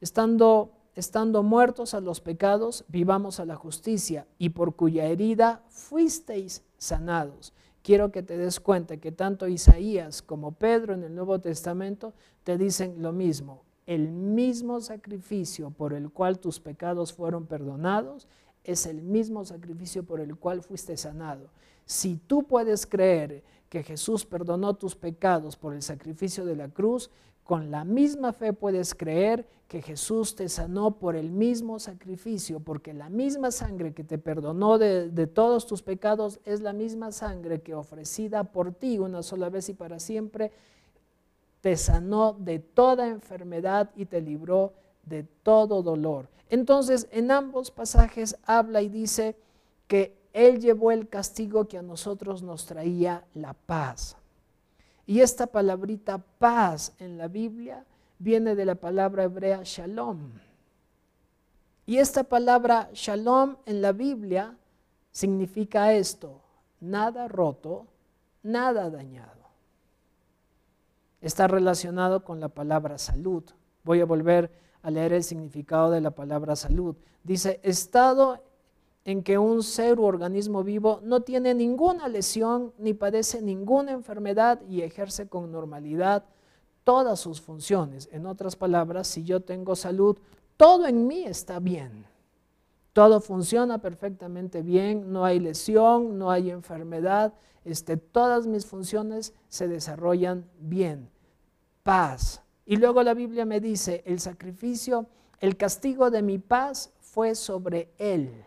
estando, 0.01 0.73
estando 0.93 1.41
muertos 1.41 1.93
a 1.93 2.01
los 2.01 2.19
pecados, 2.19 2.83
vivamos 2.89 3.39
a 3.39 3.45
la 3.45 3.55
justicia, 3.55 4.27
y 4.37 4.49
por 4.49 4.75
cuya 4.75 5.05
herida 5.05 5.63
fuisteis 5.69 6.63
sanados. 6.77 7.53
Quiero 7.81 8.11
que 8.11 8.23
te 8.23 8.35
des 8.35 8.59
cuenta 8.59 8.97
que 8.97 9.13
tanto 9.13 9.47
Isaías 9.47 10.21
como 10.21 10.51
Pedro 10.51 10.93
en 10.93 11.05
el 11.05 11.15
Nuevo 11.15 11.39
Testamento 11.39 12.13
te 12.43 12.57
dicen 12.57 13.01
lo 13.01 13.13
mismo. 13.13 13.63
El 13.85 14.11
mismo 14.11 14.81
sacrificio 14.81 15.71
por 15.71 15.93
el 15.93 16.09
cual 16.11 16.39
tus 16.39 16.59
pecados 16.59 17.13
fueron 17.13 17.45
perdonados 17.45 18.27
es 18.65 18.85
el 18.85 19.01
mismo 19.01 19.45
sacrificio 19.45 20.03
por 20.03 20.19
el 20.19 20.35
cual 20.35 20.61
fuiste 20.61 20.97
sanado. 20.97 21.51
Si 21.85 22.17
tú 22.17 22.43
puedes 22.43 22.85
creer 22.85 23.43
que 23.69 23.83
Jesús 23.83 24.25
perdonó 24.25 24.73
tus 24.75 24.95
pecados 24.95 25.55
por 25.55 25.73
el 25.73 25.81
sacrificio 25.81 26.45
de 26.45 26.55
la 26.55 26.69
cruz, 26.69 27.09
con 27.43 27.71
la 27.71 27.83
misma 27.83 28.33
fe 28.33 28.53
puedes 28.53 28.93
creer 28.93 29.47
que 29.67 29.81
Jesús 29.81 30.35
te 30.35 30.49
sanó 30.49 30.99
por 30.99 31.15
el 31.15 31.31
mismo 31.31 31.79
sacrificio, 31.79 32.59
porque 32.59 32.93
la 32.93 33.09
misma 33.09 33.51
sangre 33.51 33.93
que 33.93 34.03
te 34.03 34.17
perdonó 34.17 34.77
de, 34.77 35.27
todos 35.27 35.65
tus 35.65 35.81
pecados 35.81 36.39
es 36.43 36.59
la 36.59 36.73
misma 36.73 37.13
sangre 37.13 37.61
que 37.61 37.73
ofrecida 37.73 38.43
por 38.43 38.73
ti 38.73 38.99
una 38.99 39.23
sola 39.23 39.49
vez 39.49 39.69
y 39.69 39.73
para 39.73 39.99
siempre, 39.99 40.51
te 41.61 41.77
sanó 41.77 42.35
de 42.37 42.59
toda 42.59 43.07
enfermedad 43.07 43.91
y 43.95 44.05
te 44.05 44.19
libró 44.19 44.73
de 45.05 45.23
todo 45.23 45.81
dolor. 45.81 46.27
Entonces, 46.49 47.07
en 47.11 47.31
ambos 47.31 47.71
pasajes 47.71 48.35
habla 48.45 48.81
y 48.81 48.89
dice 48.89 49.37
que 49.87 50.20
Él 50.33 50.59
llevó 50.59 50.91
el 50.91 51.09
castigo 51.09 51.67
que 51.67 51.77
a 51.77 51.81
nosotros 51.81 52.41
nos 52.41 52.65
traía 52.65 53.25
la 53.33 53.53
paz. 53.53 54.15
Y 55.05 55.19
esta 55.19 55.47
palabrita 55.47 56.19
paz 56.39 56.93
en 56.99 57.17
la 57.17 57.27
Biblia 57.27 57.85
viene 58.19 58.55
de 58.55 58.65
la 58.65 58.75
palabra 58.75 59.23
hebrea 59.23 59.61
shalom. 59.63 60.31
Y 61.85 61.97
esta 61.97 62.23
palabra 62.23 62.89
shalom 62.93 63.57
en 63.65 63.81
la 63.81 63.91
Biblia 63.91 64.55
significa 65.11 65.93
esto, 65.93 66.39
nada 66.79 67.27
roto, 67.27 67.87
nada 68.43 68.89
dañado. 68.89 69.41
Está 71.19 71.47
relacionado 71.47 72.23
con 72.23 72.39
la 72.39 72.49
palabra 72.49 72.97
salud. 72.97 73.43
Voy 73.83 73.99
a 73.99 74.05
volver 74.05 74.51
a 74.81 74.89
leer 74.89 75.13
el 75.13 75.23
significado 75.23 75.91
de 75.91 76.01
la 76.01 76.11
palabra 76.11 76.55
salud. 76.55 76.95
Dice, 77.23 77.59
estado 77.63 78.41
en 79.03 79.23
que 79.23 79.37
un 79.37 79.63
ser 79.63 79.99
u 79.99 80.03
organismo 80.03 80.63
vivo 80.63 80.99
no 81.03 81.21
tiene 81.21 81.53
ninguna 81.53 82.07
lesión 82.07 82.73
ni 82.77 82.93
padece 82.93 83.41
ninguna 83.41 83.91
enfermedad 83.91 84.61
y 84.67 84.81
ejerce 84.81 85.27
con 85.27 85.51
normalidad 85.51 86.25
todas 86.83 87.19
sus 87.19 87.41
funciones. 87.41 88.09
En 88.11 88.25
otras 88.25 88.55
palabras, 88.55 89.07
si 89.07 89.23
yo 89.23 89.41
tengo 89.41 89.75
salud, 89.75 90.17
todo 90.57 90.85
en 90.85 91.07
mí 91.07 91.23
está 91.23 91.59
bien. 91.59 92.05
Todo 92.93 93.21
funciona 93.21 93.79
perfectamente 93.79 94.61
bien, 94.61 95.11
no 95.11 95.23
hay 95.23 95.39
lesión, 95.39 96.17
no 96.17 96.29
hay 96.29 96.49
enfermedad, 96.49 97.33
este, 97.63 97.95
todas 97.95 98.47
mis 98.47 98.65
funciones 98.65 99.33
se 99.47 99.67
desarrollan 99.67 100.45
bien. 100.59 101.09
Paz. 101.83 102.41
Y 102.65 102.75
luego 102.75 103.01
la 103.01 103.13
Biblia 103.13 103.45
me 103.45 103.59
dice, 103.59 104.03
el 104.05 104.19
sacrificio, 104.19 105.07
el 105.39 105.57
castigo 105.57 106.11
de 106.11 106.21
mi 106.21 106.37
paz 106.37 106.91
fue 106.99 107.33
sobre 107.33 107.91
él. 107.97 108.45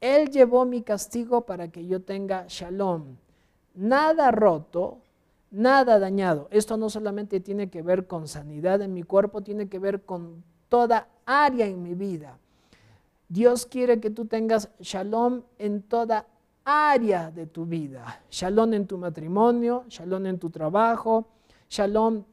Él 0.00 0.30
llevó 0.30 0.64
mi 0.64 0.82
castigo 0.82 1.42
para 1.42 1.68
que 1.68 1.86
yo 1.86 2.00
tenga 2.00 2.46
shalom. 2.48 3.16
Nada 3.74 4.30
roto, 4.30 4.98
nada 5.50 5.98
dañado. 5.98 6.48
Esto 6.50 6.76
no 6.76 6.88
solamente 6.88 7.40
tiene 7.40 7.68
que 7.68 7.82
ver 7.82 8.06
con 8.06 8.26
sanidad 8.26 8.80
en 8.80 8.94
mi 8.94 9.02
cuerpo, 9.02 9.42
tiene 9.42 9.68
que 9.68 9.78
ver 9.78 10.02
con 10.02 10.42
toda 10.68 11.08
área 11.26 11.66
en 11.66 11.82
mi 11.82 11.94
vida. 11.94 12.38
Dios 13.28 13.66
quiere 13.66 14.00
que 14.00 14.10
tú 14.10 14.24
tengas 14.24 14.70
shalom 14.80 15.42
en 15.58 15.82
toda 15.82 16.26
área 16.64 17.30
de 17.30 17.46
tu 17.46 17.66
vida. 17.66 18.22
Shalom 18.30 18.72
en 18.74 18.86
tu 18.86 18.96
matrimonio, 18.96 19.84
shalom 19.88 20.26
en 20.26 20.38
tu 20.38 20.50
trabajo, 20.50 21.26
shalom 21.68 22.24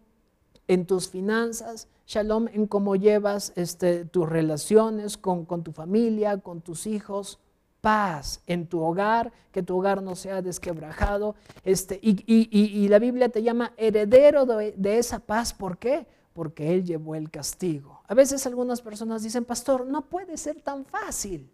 en 0.68 0.86
tus 0.86 1.10
finanzas, 1.10 1.88
shalom 2.08 2.48
en 2.48 2.66
cómo 2.66 2.96
llevas 2.96 3.52
este, 3.56 4.06
tus 4.06 4.28
relaciones 4.28 5.18
con, 5.18 5.46
con 5.46 5.64
tu 5.64 5.72
familia, 5.72 6.38
con 6.38 6.62
tus 6.62 6.88
hijos 6.88 7.40
paz 7.88 8.42
en 8.48 8.68
tu 8.68 8.82
hogar, 8.82 9.32
que 9.54 9.64
tu 9.64 9.78
hogar 9.78 10.04
no 10.04 10.14
sea 10.18 10.42
desquebrajado. 10.42 11.36
Este, 11.64 11.98
y, 12.02 12.86
la 12.90 13.00
Biblia 13.00 13.30
te 13.30 13.42
llama 13.42 13.72
heredero 13.78 14.46
de, 14.46 14.74
de, 14.74 14.98
esa 14.98 15.20
paz. 15.20 15.54
¿Por 15.54 15.78
qué? 15.78 16.06
Porque 16.34 16.74
Él 16.74 16.84
llevó 16.84 17.16
el 17.16 17.32
castigo. 17.32 18.02
A 18.10 18.14
veces 18.14 18.46
algunas 18.46 18.82
personas 18.82 19.24
dicen, 19.24 19.46
pastor, 19.46 19.86
no 19.86 20.02
puede 20.02 20.36
ser 20.36 20.60
tan 20.60 20.84
fácil. 20.84 21.50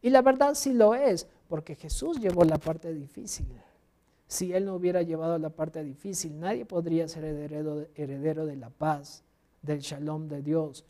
Y 0.00 0.08
la 0.08 0.22
verdad 0.22 0.54
sí 0.54 0.72
lo 0.72 0.94
es, 0.94 1.28
porque 1.46 1.74
Jesús 1.74 2.20
llevó 2.20 2.42
la 2.44 2.56
parte 2.56 2.94
difícil. 2.94 3.46
Si 4.26 4.54
Él 4.54 4.64
no 4.64 4.76
hubiera 4.76 5.02
llevado 5.02 5.36
la 5.36 5.50
parte 5.50 5.84
difícil, 5.84 6.40
nadie 6.40 6.64
podría 6.64 7.06
ser 7.06 7.24
heredero, 7.24 7.84
heredero 7.94 8.46
de 8.46 8.56
la 8.56 8.70
paz, 8.70 9.24
del 9.60 9.80
shalom 9.80 10.26
de 10.28 10.40
Dios. 10.40 10.86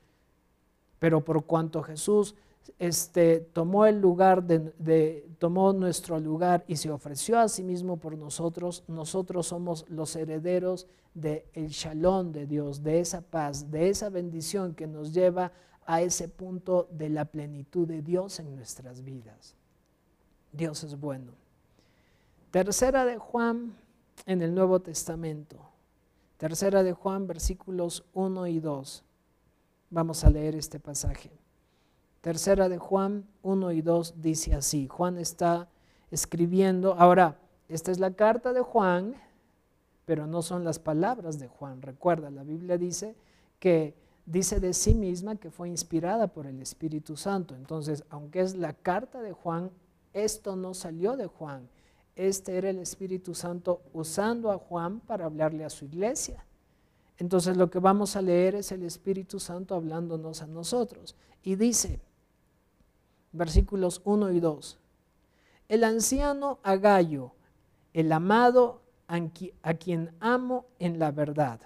Pero 1.00 1.24
por 1.24 1.44
cuanto 1.44 1.82
Jesús 1.82 2.36
este, 2.78 3.40
tomó 3.40 3.86
el 3.86 4.00
lugar 4.00 4.44
de, 4.44 5.28
tomó 5.38 5.72
nuestro 5.72 6.18
lugar 6.18 6.64
y 6.66 6.76
se 6.76 6.90
ofreció 6.90 7.38
a 7.38 7.48
sí 7.48 7.62
mismo 7.62 7.98
por 7.98 8.16
nosotros, 8.16 8.84
nosotros 8.88 9.46
somos 9.46 9.84
los 9.88 10.16
herederos 10.16 10.86
del 11.14 11.44
el 11.54 11.68
shalom 11.68 12.32
de 12.32 12.46
Dios, 12.46 12.82
de 12.82 13.00
esa 13.00 13.22
paz, 13.22 13.70
de 13.70 13.88
esa 13.88 14.10
bendición 14.10 14.74
que 14.74 14.86
nos 14.86 15.12
lleva 15.12 15.52
a 15.86 16.02
ese 16.02 16.28
punto 16.28 16.88
de 16.90 17.08
la 17.08 17.24
plenitud 17.24 17.86
de 17.86 18.02
Dios 18.02 18.40
en 18.40 18.54
nuestras 18.54 19.02
vidas. 19.02 19.54
Dios 20.52 20.82
es 20.84 20.98
bueno. 20.98 21.32
Tercera 22.50 23.04
de 23.04 23.18
Juan 23.18 23.76
en 24.26 24.42
el 24.42 24.54
Nuevo 24.54 24.80
Testamento. 24.80 25.58
Tercera 26.38 26.82
de 26.82 26.92
Juan, 26.92 27.26
versículos 27.26 28.04
1 28.12 28.46
y 28.48 28.60
2. 28.60 29.04
Vamos 29.90 30.24
a 30.24 30.30
leer 30.30 30.54
este 30.54 30.80
pasaje. 30.80 31.30
Tercera 32.26 32.68
de 32.68 32.78
Juan 32.78 33.24
1 33.42 33.70
y 33.70 33.82
2 33.82 34.14
dice 34.20 34.52
así. 34.56 34.88
Juan 34.88 35.16
está 35.16 35.68
escribiendo. 36.10 36.94
Ahora, 36.94 37.38
esta 37.68 37.92
es 37.92 38.00
la 38.00 38.14
carta 38.14 38.52
de 38.52 38.62
Juan, 38.62 39.14
pero 40.06 40.26
no 40.26 40.42
son 40.42 40.64
las 40.64 40.80
palabras 40.80 41.38
de 41.38 41.46
Juan. 41.46 41.82
Recuerda, 41.82 42.32
la 42.32 42.42
Biblia 42.42 42.78
dice 42.78 43.14
que 43.60 43.94
dice 44.24 44.58
de 44.58 44.74
sí 44.74 44.96
misma 44.96 45.36
que 45.36 45.52
fue 45.52 45.68
inspirada 45.68 46.26
por 46.26 46.48
el 46.48 46.60
Espíritu 46.60 47.16
Santo. 47.16 47.54
Entonces, 47.54 48.02
aunque 48.10 48.40
es 48.40 48.56
la 48.56 48.72
carta 48.72 49.22
de 49.22 49.30
Juan, 49.30 49.70
esto 50.12 50.56
no 50.56 50.74
salió 50.74 51.16
de 51.16 51.28
Juan. 51.28 51.68
Este 52.16 52.58
era 52.58 52.70
el 52.70 52.80
Espíritu 52.80 53.36
Santo 53.36 53.82
usando 53.92 54.50
a 54.50 54.58
Juan 54.58 54.98
para 54.98 55.26
hablarle 55.26 55.64
a 55.64 55.70
su 55.70 55.84
iglesia. 55.84 56.44
Entonces 57.18 57.56
lo 57.56 57.70
que 57.70 57.78
vamos 57.78 58.16
a 58.16 58.20
leer 58.20 58.56
es 58.56 58.72
el 58.72 58.82
Espíritu 58.82 59.38
Santo 59.38 59.76
hablándonos 59.76 60.42
a 60.42 60.48
nosotros. 60.48 61.14
Y 61.44 61.54
dice, 61.54 62.00
versículos 63.32 64.00
1 64.04 64.32
y 64.32 64.40
2. 64.40 64.78
El 65.68 65.84
anciano 65.84 66.58
Agallo, 66.62 67.32
el 67.92 68.12
amado 68.12 68.80
a 69.08 69.74
quien 69.74 70.12
amo 70.20 70.66
en 70.78 70.98
la 70.98 71.10
verdad. 71.10 71.60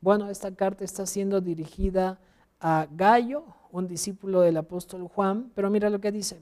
Bueno, 0.00 0.28
esta 0.28 0.54
carta 0.54 0.84
está 0.84 1.06
siendo 1.06 1.40
dirigida 1.40 2.18
a 2.60 2.86
Gallo, 2.90 3.44
un 3.72 3.88
discípulo 3.88 4.40
del 4.40 4.56
apóstol 4.56 5.08
Juan, 5.08 5.50
pero 5.54 5.70
mira 5.70 5.90
lo 5.90 6.00
que 6.00 6.12
dice. 6.12 6.40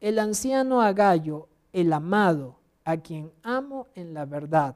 El 0.00 0.18
anciano 0.18 0.80
Agallo, 0.80 1.48
el 1.72 1.92
amado, 1.92 2.56
a 2.84 2.96
quien 2.96 3.30
amo 3.42 3.86
en 3.94 4.14
la 4.14 4.24
verdad. 4.24 4.74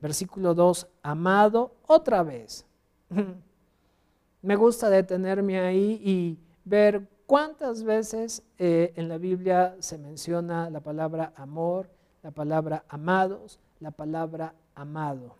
Versículo 0.00 0.54
2, 0.54 0.86
amado 1.02 1.72
otra 1.86 2.22
vez. 2.22 2.66
Me 4.42 4.56
gusta 4.56 4.90
detenerme 4.90 5.58
ahí 5.58 6.00
y 6.04 6.38
ver 6.64 7.08
¿Cuántas 7.26 7.84
veces 7.84 8.42
eh, 8.58 8.92
en 8.96 9.08
la 9.08 9.16
Biblia 9.16 9.76
se 9.78 9.96
menciona 9.96 10.68
la 10.68 10.80
palabra 10.80 11.32
amor, 11.36 11.88
la 12.22 12.30
palabra 12.30 12.84
amados, 12.88 13.58
la 13.80 13.90
palabra 13.90 14.54
amado? 14.74 15.36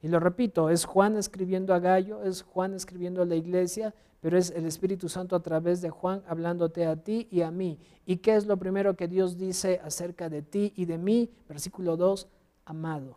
Y 0.00 0.08
lo 0.08 0.20
repito, 0.20 0.70
es 0.70 0.84
Juan 0.84 1.16
escribiendo 1.16 1.74
a 1.74 1.80
Gallo, 1.80 2.22
es 2.22 2.42
Juan 2.42 2.74
escribiendo 2.74 3.22
a 3.22 3.26
la 3.26 3.34
iglesia, 3.34 3.94
pero 4.20 4.38
es 4.38 4.50
el 4.50 4.64
Espíritu 4.66 5.08
Santo 5.08 5.34
a 5.34 5.42
través 5.42 5.80
de 5.80 5.90
Juan 5.90 6.22
hablándote 6.28 6.86
a 6.86 6.94
ti 6.94 7.26
y 7.32 7.42
a 7.42 7.50
mí. 7.50 7.80
¿Y 8.06 8.18
qué 8.18 8.36
es 8.36 8.46
lo 8.46 8.56
primero 8.56 8.94
que 8.94 9.08
Dios 9.08 9.36
dice 9.36 9.80
acerca 9.82 10.28
de 10.28 10.42
ti 10.42 10.72
y 10.76 10.84
de 10.84 10.98
mí? 10.98 11.30
Versículo 11.48 11.96
2, 11.96 12.28
amado. 12.64 13.16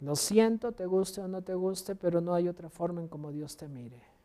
Lo 0.00 0.16
siento, 0.16 0.72
te 0.72 0.86
guste 0.86 1.20
o 1.20 1.28
no 1.28 1.42
te 1.42 1.54
guste, 1.54 1.94
pero 1.94 2.22
no 2.22 2.32
hay 2.32 2.48
otra 2.48 2.70
forma 2.70 3.02
en 3.02 3.08
como 3.08 3.32
Dios 3.32 3.56
te 3.56 3.68
mire. 3.68 4.17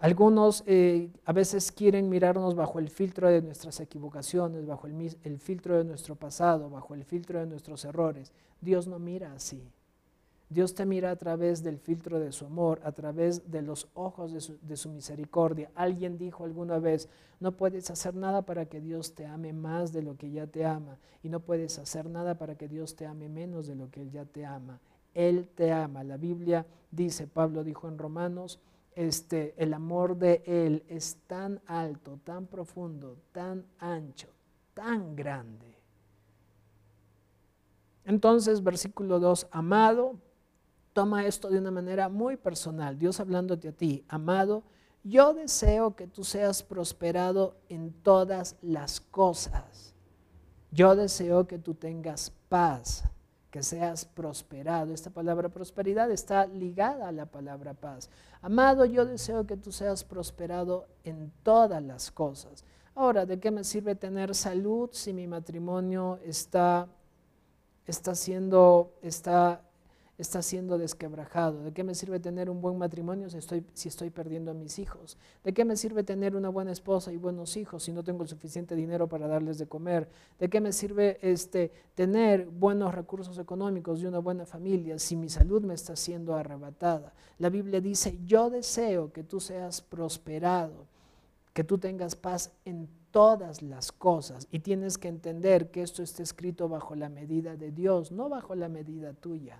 Algunos 0.00 0.64
eh, 0.66 1.10
a 1.26 1.32
veces 1.34 1.70
quieren 1.70 2.08
mirarnos 2.08 2.54
bajo 2.54 2.78
el 2.78 2.88
filtro 2.88 3.28
de 3.28 3.42
nuestras 3.42 3.80
equivocaciones, 3.80 4.64
bajo 4.64 4.86
el, 4.86 5.38
filtro 5.38 5.76
de 5.76 5.84
nuestro 5.84 6.16
pasado, 6.16 6.70
bajo 6.70 6.94
el 6.94 7.04
filtro 7.04 7.38
de 7.38 7.44
nuestros 7.44 7.84
errores. 7.84 8.32
Dios 8.62 8.86
no 8.86 8.98
mira 8.98 9.34
así. 9.34 9.62
Dios 10.48 10.74
te 10.74 10.86
mira 10.86 11.10
a 11.10 11.16
través 11.16 11.62
del 11.62 11.78
filtro 11.78 12.18
de 12.18 12.32
su 12.32 12.46
amor, 12.46 12.80
a 12.82 12.92
través 12.92 13.50
de 13.50 13.60
los 13.60 13.88
ojos 13.92 14.32
de 14.32 14.40
su, 14.40 14.58
de 14.62 14.78
su 14.78 14.88
misericordia. 14.88 15.70
Alguien 15.74 16.16
dijo 16.16 16.44
alguna 16.44 16.78
vez, 16.78 17.10
no 17.38 17.52
puedes 17.52 17.90
hacer 17.90 18.14
nada 18.14 18.40
para 18.40 18.64
que 18.64 18.80
Dios 18.80 19.14
te 19.14 19.26
ame 19.26 19.52
más 19.52 19.92
de 19.92 20.00
lo 20.00 20.16
que 20.16 20.30
ya 20.30 20.46
te 20.46 20.64
ama 20.64 20.96
y 21.22 21.28
no 21.28 21.40
puedes 21.40 21.78
hacer 21.78 22.08
nada 22.08 22.38
para 22.38 22.54
que 22.54 22.68
Dios 22.68 22.96
te 22.96 23.04
ame 23.04 23.28
menos 23.28 23.66
de 23.66 23.74
lo 23.74 23.90
que 23.90 24.00
Él 24.00 24.10
ya 24.10 24.24
te 24.24 24.46
ama. 24.46 24.80
Él 25.12 25.46
te 25.54 25.72
ama. 25.72 26.02
La 26.04 26.16
Biblia 26.16 26.66
dice, 26.90 27.26
Pablo 27.26 27.64
dijo 27.64 27.86
en 27.86 27.98
Romanos, 27.98 28.60
este, 28.94 29.54
el 29.56 29.74
amor 29.74 30.16
de 30.16 30.42
Él 30.46 30.84
es 30.88 31.18
tan 31.26 31.60
alto, 31.66 32.18
tan 32.24 32.46
profundo, 32.46 33.16
tan 33.32 33.64
ancho, 33.78 34.28
tan 34.74 35.14
grande. 35.16 35.76
Entonces, 38.04 38.62
versículo 38.62 39.20
2, 39.20 39.48
amado, 39.50 40.16
toma 40.92 41.26
esto 41.26 41.48
de 41.48 41.58
una 41.58 41.70
manera 41.70 42.08
muy 42.08 42.36
personal, 42.36 42.98
Dios 42.98 43.20
hablándote 43.20 43.68
a 43.68 43.72
ti, 43.72 44.04
amado, 44.08 44.64
yo 45.02 45.32
deseo 45.32 45.96
que 45.96 46.06
tú 46.06 46.24
seas 46.24 46.62
prosperado 46.62 47.56
en 47.68 47.92
todas 48.02 48.56
las 48.60 49.00
cosas. 49.00 49.94
Yo 50.70 50.94
deseo 50.94 51.46
que 51.46 51.58
tú 51.58 51.74
tengas 51.74 52.32
paz, 52.48 53.04
que 53.50 53.62
seas 53.62 54.04
prosperado. 54.04 54.92
Esta 54.92 55.10
palabra 55.10 55.48
prosperidad 55.48 56.10
está 56.10 56.46
ligada 56.46 57.08
a 57.08 57.12
la 57.12 57.26
palabra 57.26 57.74
paz. 57.74 58.08
Amado, 58.42 58.84
yo 58.84 59.04
deseo 59.04 59.46
que 59.46 59.56
tú 59.56 59.72
seas 59.72 60.04
prosperado 60.04 60.86
en 61.04 61.32
todas 61.42 61.82
las 61.82 62.10
cosas. 62.10 62.64
Ahora, 62.94 63.26
¿de 63.26 63.40
qué 63.40 63.50
me 63.50 63.64
sirve 63.64 63.94
tener 63.94 64.34
salud 64.34 64.90
si 64.92 65.12
mi 65.12 65.26
matrimonio 65.26 66.18
está, 66.24 66.88
está 67.86 68.14
siendo, 68.14 68.92
está 69.02 69.62
está 70.20 70.42
siendo 70.42 70.78
desquebrajado? 70.78 71.62
¿De 71.62 71.72
qué 71.72 71.84
me 71.84 71.94
sirve 71.94 72.20
tener 72.20 72.50
un 72.50 72.60
buen 72.60 72.78
matrimonio 72.78 73.30
si 73.30 73.38
estoy, 73.38 73.64
si 73.74 73.88
estoy 73.88 74.10
perdiendo 74.10 74.50
a 74.50 74.54
mis 74.54 74.78
hijos? 74.78 75.16
¿De 75.44 75.52
qué 75.52 75.64
me 75.64 75.76
sirve 75.76 76.02
tener 76.02 76.36
una 76.36 76.48
buena 76.48 76.72
esposa 76.72 77.12
y 77.12 77.16
buenos 77.16 77.56
hijos 77.56 77.82
si 77.82 77.92
no 77.92 78.02
tengo 78.02 78.26
suficiente 78.26 78.74
dinero 78.74 79.08
para 79.08 79.26
darles 79.26 79.58
de 79.58 79.66
comer? 79.66 80.08
¿De 80.38 80.48
qué 80.48 80.60
me 80.60 80.72
sirve 80.72 81.18
este, 81.22 81.72
tener 81.94 82.46
buenos 82.46 82.94
recursos 82.94 83.38
económicos 83.38 84.00
y 84.00 84.06
una 84.06 84.18
buena 84.18 84.46
familia 84.46 84.98
si 84.98 85.16
mi 85.16 85.28
salud 85.28 85.62
me 85.62 85.74
está 85.74 85.96
siendo 85.96 86.34
arrebatada? 86.34 87.12
La 87.38 87.48
Biblia 87.48 87.80
dice, 87.80 88.18
yo 88.26 88.50
deseo 88.50 89.12
que 89.12 89.24
tú 89.24 89.40
seas 89.40 89.80
prosperado, 89.80 90.86
que 91.52 91.64
tú 91.64 91.78
tengas 91.78 92.16
paz 92.16 92.52
en 92.64 92.88
todas 93.10 93.62
las 93.62 93.92
cosas. 93.92 94.46
Y 94.50 94.60
tienes 94.60 94.98
que 94.98 95.08
entender 95.08 95.70
que 95.70 95.82
esto 95.82 96.02
está 96.02 96.22
escrito 96.22 96.68
bajo 96.68 96.94
la 96.94 97.08
medida 97.08 97.56
de 97.56 97.70
Dios, 97.70 98.12
no 98.12 98.28
bajo 98.28 98.54
la 98.54 98.68
medida 98.68 99.12
tuya. 99.14 99.58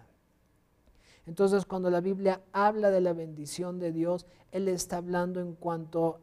Entonces, 1.30 1.64
cuando 1.64 1.90
la 1.90 2.00
Biblia 2.00 2.40
habla 2.52 2.90
de 2.90 3.00
la 3.00 3.12
bendición 3.12 3.78
de 3.78 3.92
Dios, 3.92 4.26
Él 4.50 4.66
está 4.66 4.96
hablando 4.96 5.38
en 5.38 5.54
cuanto 5.54 6.18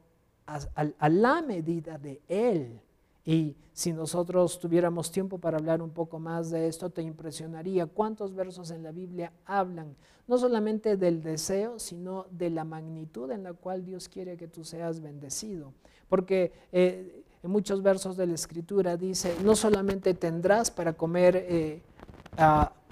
a, 0.46 1.08
la 1.08 1.42
medida 1.42 1.98
de 1.98 2.20
Él. 2.28 2.82
Y 3.24 3.56
si 3.72 3.94
nosotros 3.94 4.60
tuviéramos 4.60 5.10
tiempo 5.10 5.38
para 5.38 5.60
hablar 5.60 5.82
un 5.82 5.92
poco 5.92 6.20
más 6.20 6.50
de 6.50 6.68
esto, 6.68 6.90
te 6.90 7.04
impresionaría 7.04 7.86
cuántos 7.86 8.36
versos 8.36 8.70
en 8.70 8.84
la 8.84 8.92
Biblia 8.92 9.32
hablan 9.46 9.96
no 10.28 10.38
solamente 10.38 10.98
del 10.98 11.24
deseo, 11.24 11.80
sino 11.80 12.26
de 12.30 12.50
la 12.50 12.66
magnitud 12.66 13.32
en 13.32 13.44
la 13.44 13.54
cual 13.54 13.86
Dios 13.86 14.10
quiere 14.10 14.36
que 14.36 14.50
tú 14.50 14.66
seas 14.66 15.00
bendecido. 15.00 15.72
Porque 16.10 16.52
eh, 16.74 17.24
en 17.42 17.50
muchos 17.50 17.82
versos 17.82 18.18
de 18.18 18.28
la 18.28 18.36
Escritura 18.36 18.98
dice, 18.98 19.34
no 19.42 19.56
solamente 19.56 20.14
tendrás 20.14 20.70
para 20.70 20.92
comer 20.92 21.38
eh, 21.48 21.82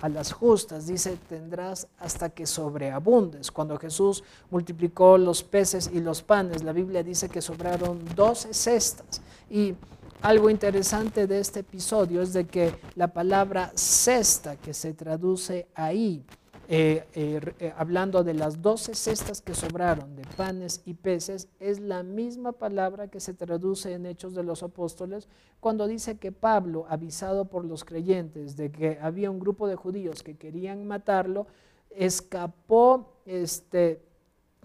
las 0.04 0.32
justas, 0.32 0.88
dice, 0.88 1.18
tendrás 1.28 1.88
hasta 1.98 2.30
que 2.30 2.46
sobreabundes. 2.46 3.52
Cuando 3.52 3.78
Jesús 3.78 4.24
multiplicó 4.52 5.18
los 5.18 5.44
peces 5.44 5.90
y 5.92 6.00
los 6.00 6.22
panes, 6.22 6.64
la 6.64 6.74
Biblia 6.74 7.02
dice 7.02 7.30
que 7.30 7.42
sobraron 7.42 8.04
doce 8.16 8.54
cestas. 8.54 9.22
Y 9.50 9.74
algo 10.22 10.50
interesante 10.50 11.28
de 11.28 11.40
este 11.40 11.62
episodio 11.62 12.22
es 12.22 12.34
de 12.34 12.46
que 12.46 12.76
la 12.96 13.08
palabra 13.08 13.72
cesta 13.76 14.56
que 14.58 14.74
se 14.74 14.94
traduce 14.94 15.68
ahí, 15.76 16.24
eh, 16.68 17.08
eh, 17.14 17.54
eh, 17.60 17.74
hablando 17.78 18.24
de 18.24 18.34
las 18.34 18.62
doce 18.62 18.96
cestas 18.96 19.40
que 19.42 19.54
sobraron 19.54 20.16
de 20.16 20.24
panes 20.36 20.82
y 20.86 20.96
peces, 20.96 21.48
es 21.60 21.80
la 21.80 22.02
misma 22.02 22.54
palabra 22.54 23.08
que 23.08 23.20
se 23.20 23.36
traduce 23.36 23.94
en 23.94 24.08
Hechos 24.08 24.34
de 24.34 24.44
los 24.44 24.64
Apóstoles 24.64 25.28
cuando 25.60 25.88
dice 25.88 26.18
que 26.18 26.32
Pablo, 26.32 26.88
avisado 26.90 27.46
por 27.46 27.66
los 27.66 27.86
creyentes 27.86 28.56
de 28.58 28.72
que 28.72 28.98
había 29.00 29.30
un 29.30 29.40
grupo 29.40 29.68
de 29.68 29.76
judíos 29.76 30.24
que 30.24 30.38
querían 30.38 30.88
matarlo, 30.88 31.46
escapó, 31.92 33.14
este, 33.26 34.02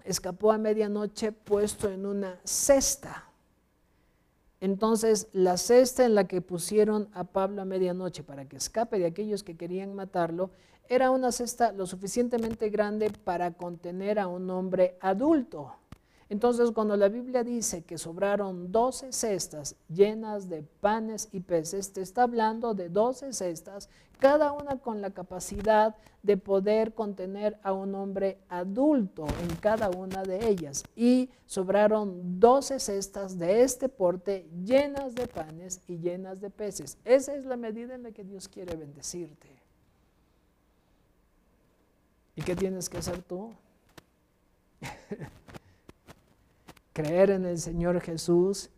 escapó 0.03 0.51
a 0.51 0.57
medianoche 0.57 1.31
puesto 1.31 1.89
en 1.89 2.07
una 2.07 2.39
cesta. 2.43 3.30
Entonces, 4.61 5.27
la 5.33 5.57
cesta 5.57 6.05
en 6.05 6.13
la 6.13 6.27
que 6.27 6.39
pusieron 6.39 7.09
a 7.13 7.23
Pablo 7.23 7.63
a 7.63 7.65
medianoche 7.65 8.21
para 8.21 8.47
que 8.47 8.57
escape 8.57 8.99
de 8.99 9.07
aquellos 9.07 9.43
que 9.43 9.57
querían 9.57 9.95
matarlo 9.95 10.51
era 10.87 11.09
una 11.09 11.31
cesta 11.31 11.71
lo 11.71 11.87
suficientemente 11.87 12.69
grande 12.69 13.09
para 13.23 13.53
contener 13.53 14.19
a 14.19 14.27
un 14.27 14.49
hombre 14.51 14.97
adulto. 15.01 15.80
Entonces, 16.31 16.71
cuando 16.71 16.95
la 16.95 17.09
Biblia 17.09 17.43
dice 17.43 17.83
que 17.83 17.97
sobraron 17.97 18.71
12 18.71 19.11
cestas 19.11 19.75
llenas 19.89 20.47
de 20.47 20.63
panes 20.63 21.27
y 21.33 21.41
peces, 21.41 21.91
te 21.91 21.99
está 21.99 22.23
hablando 22.23 22.73
de 22.73 22.87
12 22.87 23.33
cestas, 23.33 23.89
cada 24.17 24.53
una 24.53 24.77
con 24.77 25.01
la 25.01 25.11
capacidad 25.11 25.93
de 26.23 26.37
poder 26.37 26.93
contener 26.93 27.59
a 27.63 27.73
un 27.73 27.95
hombre 27.95 28.37
adulto 28.47 29.25
en 29.41 29.57
cada 29.57 29.89
una 29.89 30.23
de 30.23 30.47
ellas. 30.47 30.85
Y 30.95 31.29
sobraron 31.45 32.39
12 32.39 32.79
cestas 32.79 33.37
de 33.37 33.63
este 33.63 33.89
porte 33.89 34.47
llenas 34.63 35.15
de 35.15 35.27
panes 35.27 35.81
y 35.85 35.97
llenas 35.97 36.39
de 36.39 36.49
peces. 36.49 36.97
Esa 37.03 37.35
es 37.35 37.43
la 37.43 37.57
medida 37.57 37.93
en 37.93 38.03
la 38.03 38.11
que 38.13 38.23
Dios 38.23 38.47
quiere 38.47 38.77
bendecirte. 38.77 39.49
¿Y 42.37 42.41
qué 42.41 42.55
tienes 42.55 42.87
que 42.87 42.99
hacer 42.99 43.21
tú? 43.21 43.51
Creer 46.93 47.31
en 47.31 47.45
el 47.45 47.57
Señor 47.57 48.01
Jesús 48.01 48.69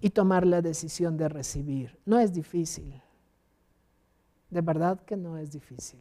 y 0.00 0.10
tomar 0.10 0.46
la 0.46 0.62
decisión 0.62 1.16
de 1.16 1.28
recibir. 1.28 1.98
No 2.04 2.18
es 2.18 2.32
difícil. 2.32 3.02
De 4.50 4.60
verdad 4.60 5.00
que 5.00 5.16
no 5.16 5.38
es 5.38 5.50
difícil. 5.50 6.00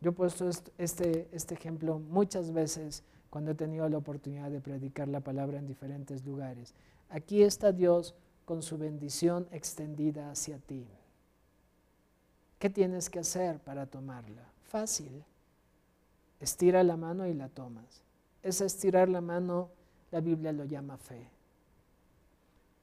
Yo 0.00 0.10
he 0.10 0.12
puesto 0.12 0.48
este, 0.78 1.28
este 1.32 1.54
ejemplo 1.54 1.98
muchas 1.98 2.52
veces 2.52 3.04
cuando 3.30 3.52
he 3.52 3.54
tenido 3.54 3.88
la 3.88 3.98
oportunidad 3.98 4.50
de 4.50 4.60
predicar 4.60 5.08
la 5.08 5.20
palabra 5.20 5.58
en 5.58 5.66
diferentes 5.66 6.24
lugares. 6.24 6.74
Aquí 7.08 7.42
está 7.42 7.72
Dios 7.72 8.14
con 8.44 8.62
su 8.62 8.78
bendición 8.78 9.46
extendida 9.52 10.30
hacia 10.30 10.58
ti. 10.58 10.86
¿Qué 12.58 12.70
tienes 12.70 13.10
que 13.10 13.20
hacer 13.20 13.58
para 13.58 13.86
tomarla? 13.86 14.42
Fácil. 14.62 15.24
Estira 16.40 16.82
la 16.82 16.96
mano 16.96 17.26
y 17.26 17.34
la 17.34 17.48
tomas. 17.48 18.02
Ese 18.42 18.66
estirar 18.66 19.08
la 19.08 19.20
mano, 19.20 19.70
la 20.10 20.20
Biblia 20.20 20.52
lo 20.52 20.64
llama 20.64 20.96
fe. 20.96 21.28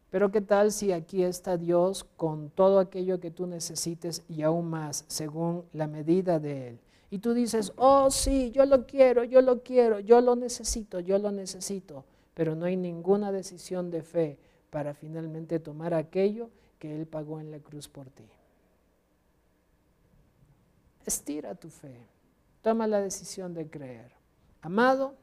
Pero 0.10 0.32
¿qué 0.32 0.42
tal 0.42 0.72
si 0.72 0.92
aquí 0.92 1.24
está 1.24 1.58
Dios 1.58 2.04
con 2.18 2.50
todo 2.50 2.80
aquello 2.80 3.20
que 3.20 3.30
tú 3.30 3.46
necesites 3.46 4.24
y 4.28 4.42
aún 4.42 4.70
más, 4.70 5.06
según 5.08 5.66
la 5.74 5.88
medida 5.88 6.40
de 6.40 6.70
Él? 6.70 6.80
Y 7.12 7.20
tú 7.20 7.34
dices, 7.34 7.74
oh 7.76 8.10
sí, 8.10 8.52
yo 8.52 8.66
lo 8.66 8.86
quiero, 8.86 9.24
yo 9.24 9.42
lo 9.42 9.62
quiero, 9.62 10.00
yo 10.00 10.22
lo 10.22 10.36
necesito, 10.36 11.00
yo 11.00 11.18
lo 11.18 11.32
necesito, 11.32 12.06
pero 12.34 12.56
no 12.56 12.66
hay 12.66 12.76
ninguna 12.76 13.32
decisión 13.32 13.92
de 13.92 14.02
fe 14.02 14.40
para 14.70 14.94
finalmente 14.94 15.60
tomar 15.60 15.94
aquello 15.94 16.50
que 16.78 16.96
Él 16.96 17.06
pagó 17.06 17.40
en 17.40 17.52
la 17.52 17.60
cruz 17.60 17.88
por 17.88 18.10
ti. 18.10 18.26
Estira 21.06 21.56
tu 21.56 21.70
fe. 21.70 21.96
Toma 22.62 22.88
la 22.88 23.02
decisión 23.02 23.54
de 23.54 23.68
creer. 23.68 24.12
Amado, 24.62 25.16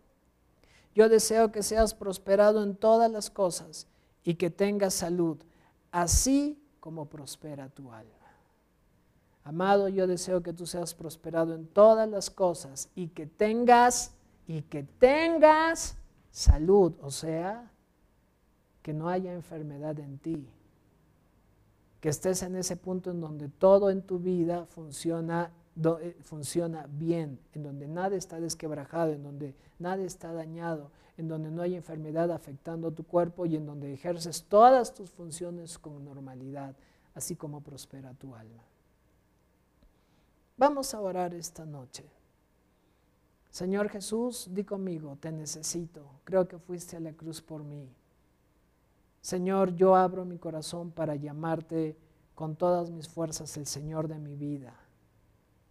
yo 0.97 1.11
deseo 1.11 1.53
que 1.53 1.63
seas 1.63 1.93
prosperado 1.93 2.63
en 2.63 2.75
todas 2.75 3.11
las 3.11 3.29
cosas 3.29 3.87
y 4.25 4.37
que 4.37 4.49
tengas 4.49 4.95
salud, 4.95 5.37
así 5.93 6.59
como 6.81 7.05
prospera 7.05 7.69
tu 7.69 7.93
alma. 7.93 8.13
Amado, 9.45 9.91
yo 9.91 10.07
deseo 10.07 10.43
que 10.43 10.55
tú 10.55 10.67
seas 10.67 10.95
prosperado 10.95 11.55
en 11.55 11.67
todas 11.67 12.09
las 12.09 12.31
cosas 12.31 12.89
y 12.95 13.09
que 13.09 13.27
tengas 13.27 14.15
y 14.47 14.63
que 14.63 14.85
tengas 14.85 15.99
salud, 16.31 16.95
o 17.03 17.11
sea, 17.11 17.71
que 18.81 18.95
no 18.95 19.11
haya 19.11 19.35
enfermedad 19.35 19.99
en 20.01 20.17
ti. 20.17 20.49
Que 22.01 22.09
estés 22.09 22.43
en 22.43 22.57
ese 22.57 22.77
punto 22.77 23.11
en 23.11 23.21
donde 23.21 23.51
todo 23.51 23.91
en 23.91 24.01
tu 24.01 24.19
vida 24.19 24.65
funciona 24.65 25.53
eh, 25.77 26.17
funciona 26.23 26.87
bien, 26.89 27.39
en 27.53 27.63
donde 27.63 27.87
nada 27.87 28.17
está 28.17 28.41
desquebrajado, 28.41 29.13
en 29.13 29.23
donde 29.23 29.55
nada 29.79 30.03
está 30.03 30.33
dañado, 30.33 30.91
en 31.19 31.29
donde 31.29 31.51
no 31.51 31.61
hay 31.61 31.75
enfermedad 31.75 32.31
afectando 32.33 32.93
tu 32.93 33.05
cuerpo 33.05 33.45
y 33.45 33.57
en 33.57 33.67
donde 33.67 33.93
ejerces 33.93 34.45
todas 34.45 34.95
tus 34.95 35.11
funciones 35.11 35.79
con 35.79 36.03
normalidad, 36.03 36.75
así 37.15 37.37
como 37.37 37.61
prospera 37.61 38.15
tu 38.15 38.35
alma. 38.35 38.63
Vamos 40.57 40.95
a 40.95 41.01
orar 41.01 41.35
esta 41.35 41.67
noche. 41.67 42.05
Señor 43.51 43.91
Jesús, 43.91 44.49
di 44.51 44.65
conmigo, 44.65 45.19
te 45.21 45.31
necesito, 45.31 46.07
creo 46.25 46.49
que 46.49 46.59
fuiste 46.59 46.97
a 46.97 47.01
la 47.01 47.13
cruz 47.13 47.43
por 47.43 47.63
mí. 47.63 47.91
Señor, 49.21 49.75
yo 49.75 49.95
abro 49.95 50.25
mi 50.25 50.39
corazón 50.39 50.91
para 50.91 51.17
llamarte 51.17 51.97
con 52.35 52.57
todas 52.57 52.91
mis 52.91 53.09
fuerzas 53.09 53.57
el 53.59 53.67
Señor 53.67 54.09
de 54.09 54.19
mi 54.19 54.37
vida 54.37 54.86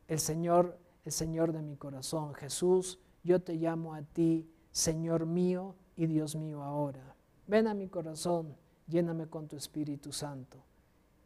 el 0.07 0.19
Señor, 0.19 0.77
el 1.03 1.11
Señor 1.11 1.53
de 1.53 1.61
mi 1.61 1.75
corazón. 1.75 2.33
Jesús, 2.33 2.99
yo 3.23 3.41
te 3.41 3.55
llamo 3.55 3.93
a 3.95 4.01
ti, 4.01 4.49
Señor 4.71 5.25
mío 5.25 5.75
y 5.95 6.05
Dios 6.07 6.35
mío 6.35 6.63
ahora. 6.63 7.15
Ven 7.47 7.67
a 7.67 7.73
mi 7.73 7.87
corazón, 7.87 8.55
lléname 8.87 9.27
con 9.27 9.47
tu 9.47 9.55
Espíritu 9.55 10.11
Santo 10.11 10.57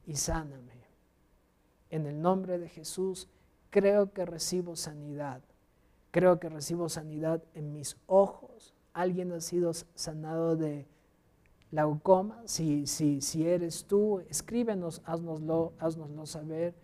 y 0.05 0.15
sáname. 0.15 0.79
En 1.89 2.05
el 2.05 2.21
nombre 2.21 2.59
de 2.59 2.69
Jesús, 2.69 3.27
creo 3.69 4.13
que 4.13 4.25
recibo 4.25 4.75
sanidad. 4.75 5.41
Creo 6.11 6.39
que 6.39 6.49
recibo 6.49 6.89
sanidad 6.89 7.43
en 7.53 7.73
mis 7.73 7.97
ojos. 8.07 8.73
Alguien 8.93 9.31
ha 9.31 9.41
sido 9.41 9.71
sanado 9.95 10.55
de 10.55 10.87
glaucoma. 11.71 12.41
Si, 12.45 12.87
si, 12.87 13.21
si 13.21 13.47
eres 13.47 13.85
tú, 13.85 14.19
escríbenos, 14.29 15.01
haznoslo, 15.05 15.73
haznoslo 15.79 16.25
saber 16.25 16.75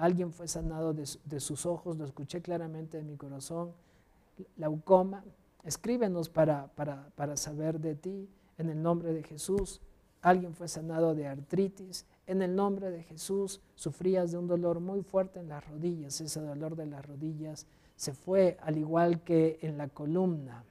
alguien 0.00 0.32
fue 0.32 0.48
sanado 0.48 0.94
de, 0.94 1.40
sus 1.40 1.66
ojos, 1.66 1.98
lo 1.98 2.06
escuché 2.06 2.40
claramente 2.40 2.98
en 2.98 3.06
mi 3.06 3.16
corazón, 3.16 3.72
glaucoma, 4.56 5.22
escríbenos 5.62 6.30
para, 6.30 6.68
para, 6.68 7.10
para 7.16 7.36
saber 7.36 7.80
de 7.80 7.94
ti 7.94 8.26
en 8.56 8.70
el 8.70 8.82
nombre 8.82 9.12
de 9.12 9.22
Jesús. 9.22 9.82
Alguien 10.22 10.54
fue 10.54 10.68
sanado 10.68 11.14
de 11.14 11.26
artritis, 11.26 12.06
en 12.26 12.40
el 12.40 12.56
nombre 12.56 12.90
de 12.90 13.02
Jesús 13.02 13.60
sufrías 13.74 14.32
de 14.32 14.38
un 14.38 14.46
dolor 14.46 14.80
muy 14.80 15.02
fuerte 15.02 15.38
en 15.38 15.48
las 15.48 15.68
rodillas, 15.68 16.18
ese 16.22 16.40
dolor 16.40 16.76
de 16.76 16.86
las 16.86 17.04
rodillas 17.04 17.66
se 17.96 18.14
fue 18.14 18.56
al 18.62 18.78
igual 18.78 19.22
que 19.22 19.58
en 19.60 19.76
la 19.76 19.88
columna. 19.88 20.64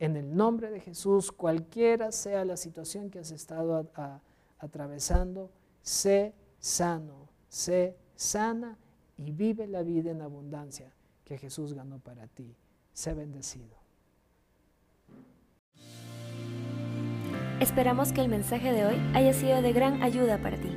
En 0.00 0.16
el 0.16 0.34
nombre 0.34 0.72
de 0.72 0.80
Jesús, 0.80 1.30
cualquiera 1.30 2.10
sea 2.10 2.44
la 2.44 2.56
situación 2.56 3.08
que 3.08 3.20
has 3.20 3.30
estado 3.30 3.88
atravesando, 4.58 5.50
sé 5.82 6.34
sano, 6.58 7.28
sé 7.48 7.96
sana 8.16 8.76
y 9.16 9.30
vive 9.30 9.66
la 9.66 9.82
vida 9.82 10.10
en 10.10 10.22
abundancia 10.22 10.92
que 11.24 11.38
Jesús 11.38 11.74
ganó 11.74 11.98
para 11.98 12.26
ti. 12.26 12.54
Sé 12.92 13.14
bendecido. 13.14 13.76
Esperamos 17.60 18.12
que 18.12 18.20
el 18.20 18.28
mensaje 18.28 18.72
de 18.72 18.84
hoy 18.84 18.96
haya 19.14 19.32
sido 19.32 19.62
de 19.62 19.72
gran 19.72 20.02
ayuda 20.02 20.38
para 20.38 20.58
ti. 20.58 20.70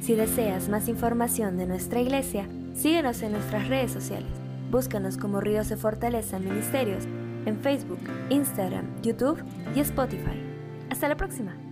Si 0.00 0.14
deseas 0.14 0.68
más 0.68 0.88
información 0.88 1.56
de 1.56 1.66
nuestra 1.66 2.00
iglesia, 2.00 2.48
síguenos 2.74 3.22
en 3.22 3.32
nuestras 3.32 3.68
redes 3.68 3.92
sociales. 3.92 4.30
Búscanos 4.70 5.16
como 5.18 5.40
Ríos 5.40 5.68
de 5.68 5.76
Fortaleza 5.76 6.38
Ministerios 6.38 7.04
en 7.46 7.58
Facebook, 7.60 8.00
Instagram, 8.30 9.02
YouTube 9.02 9.42
y 9.74 9.80
Spotify. 9.80 10.42
Hasta 10.90 11.08
la 11.08 11.16
próxima. 11.16 11.67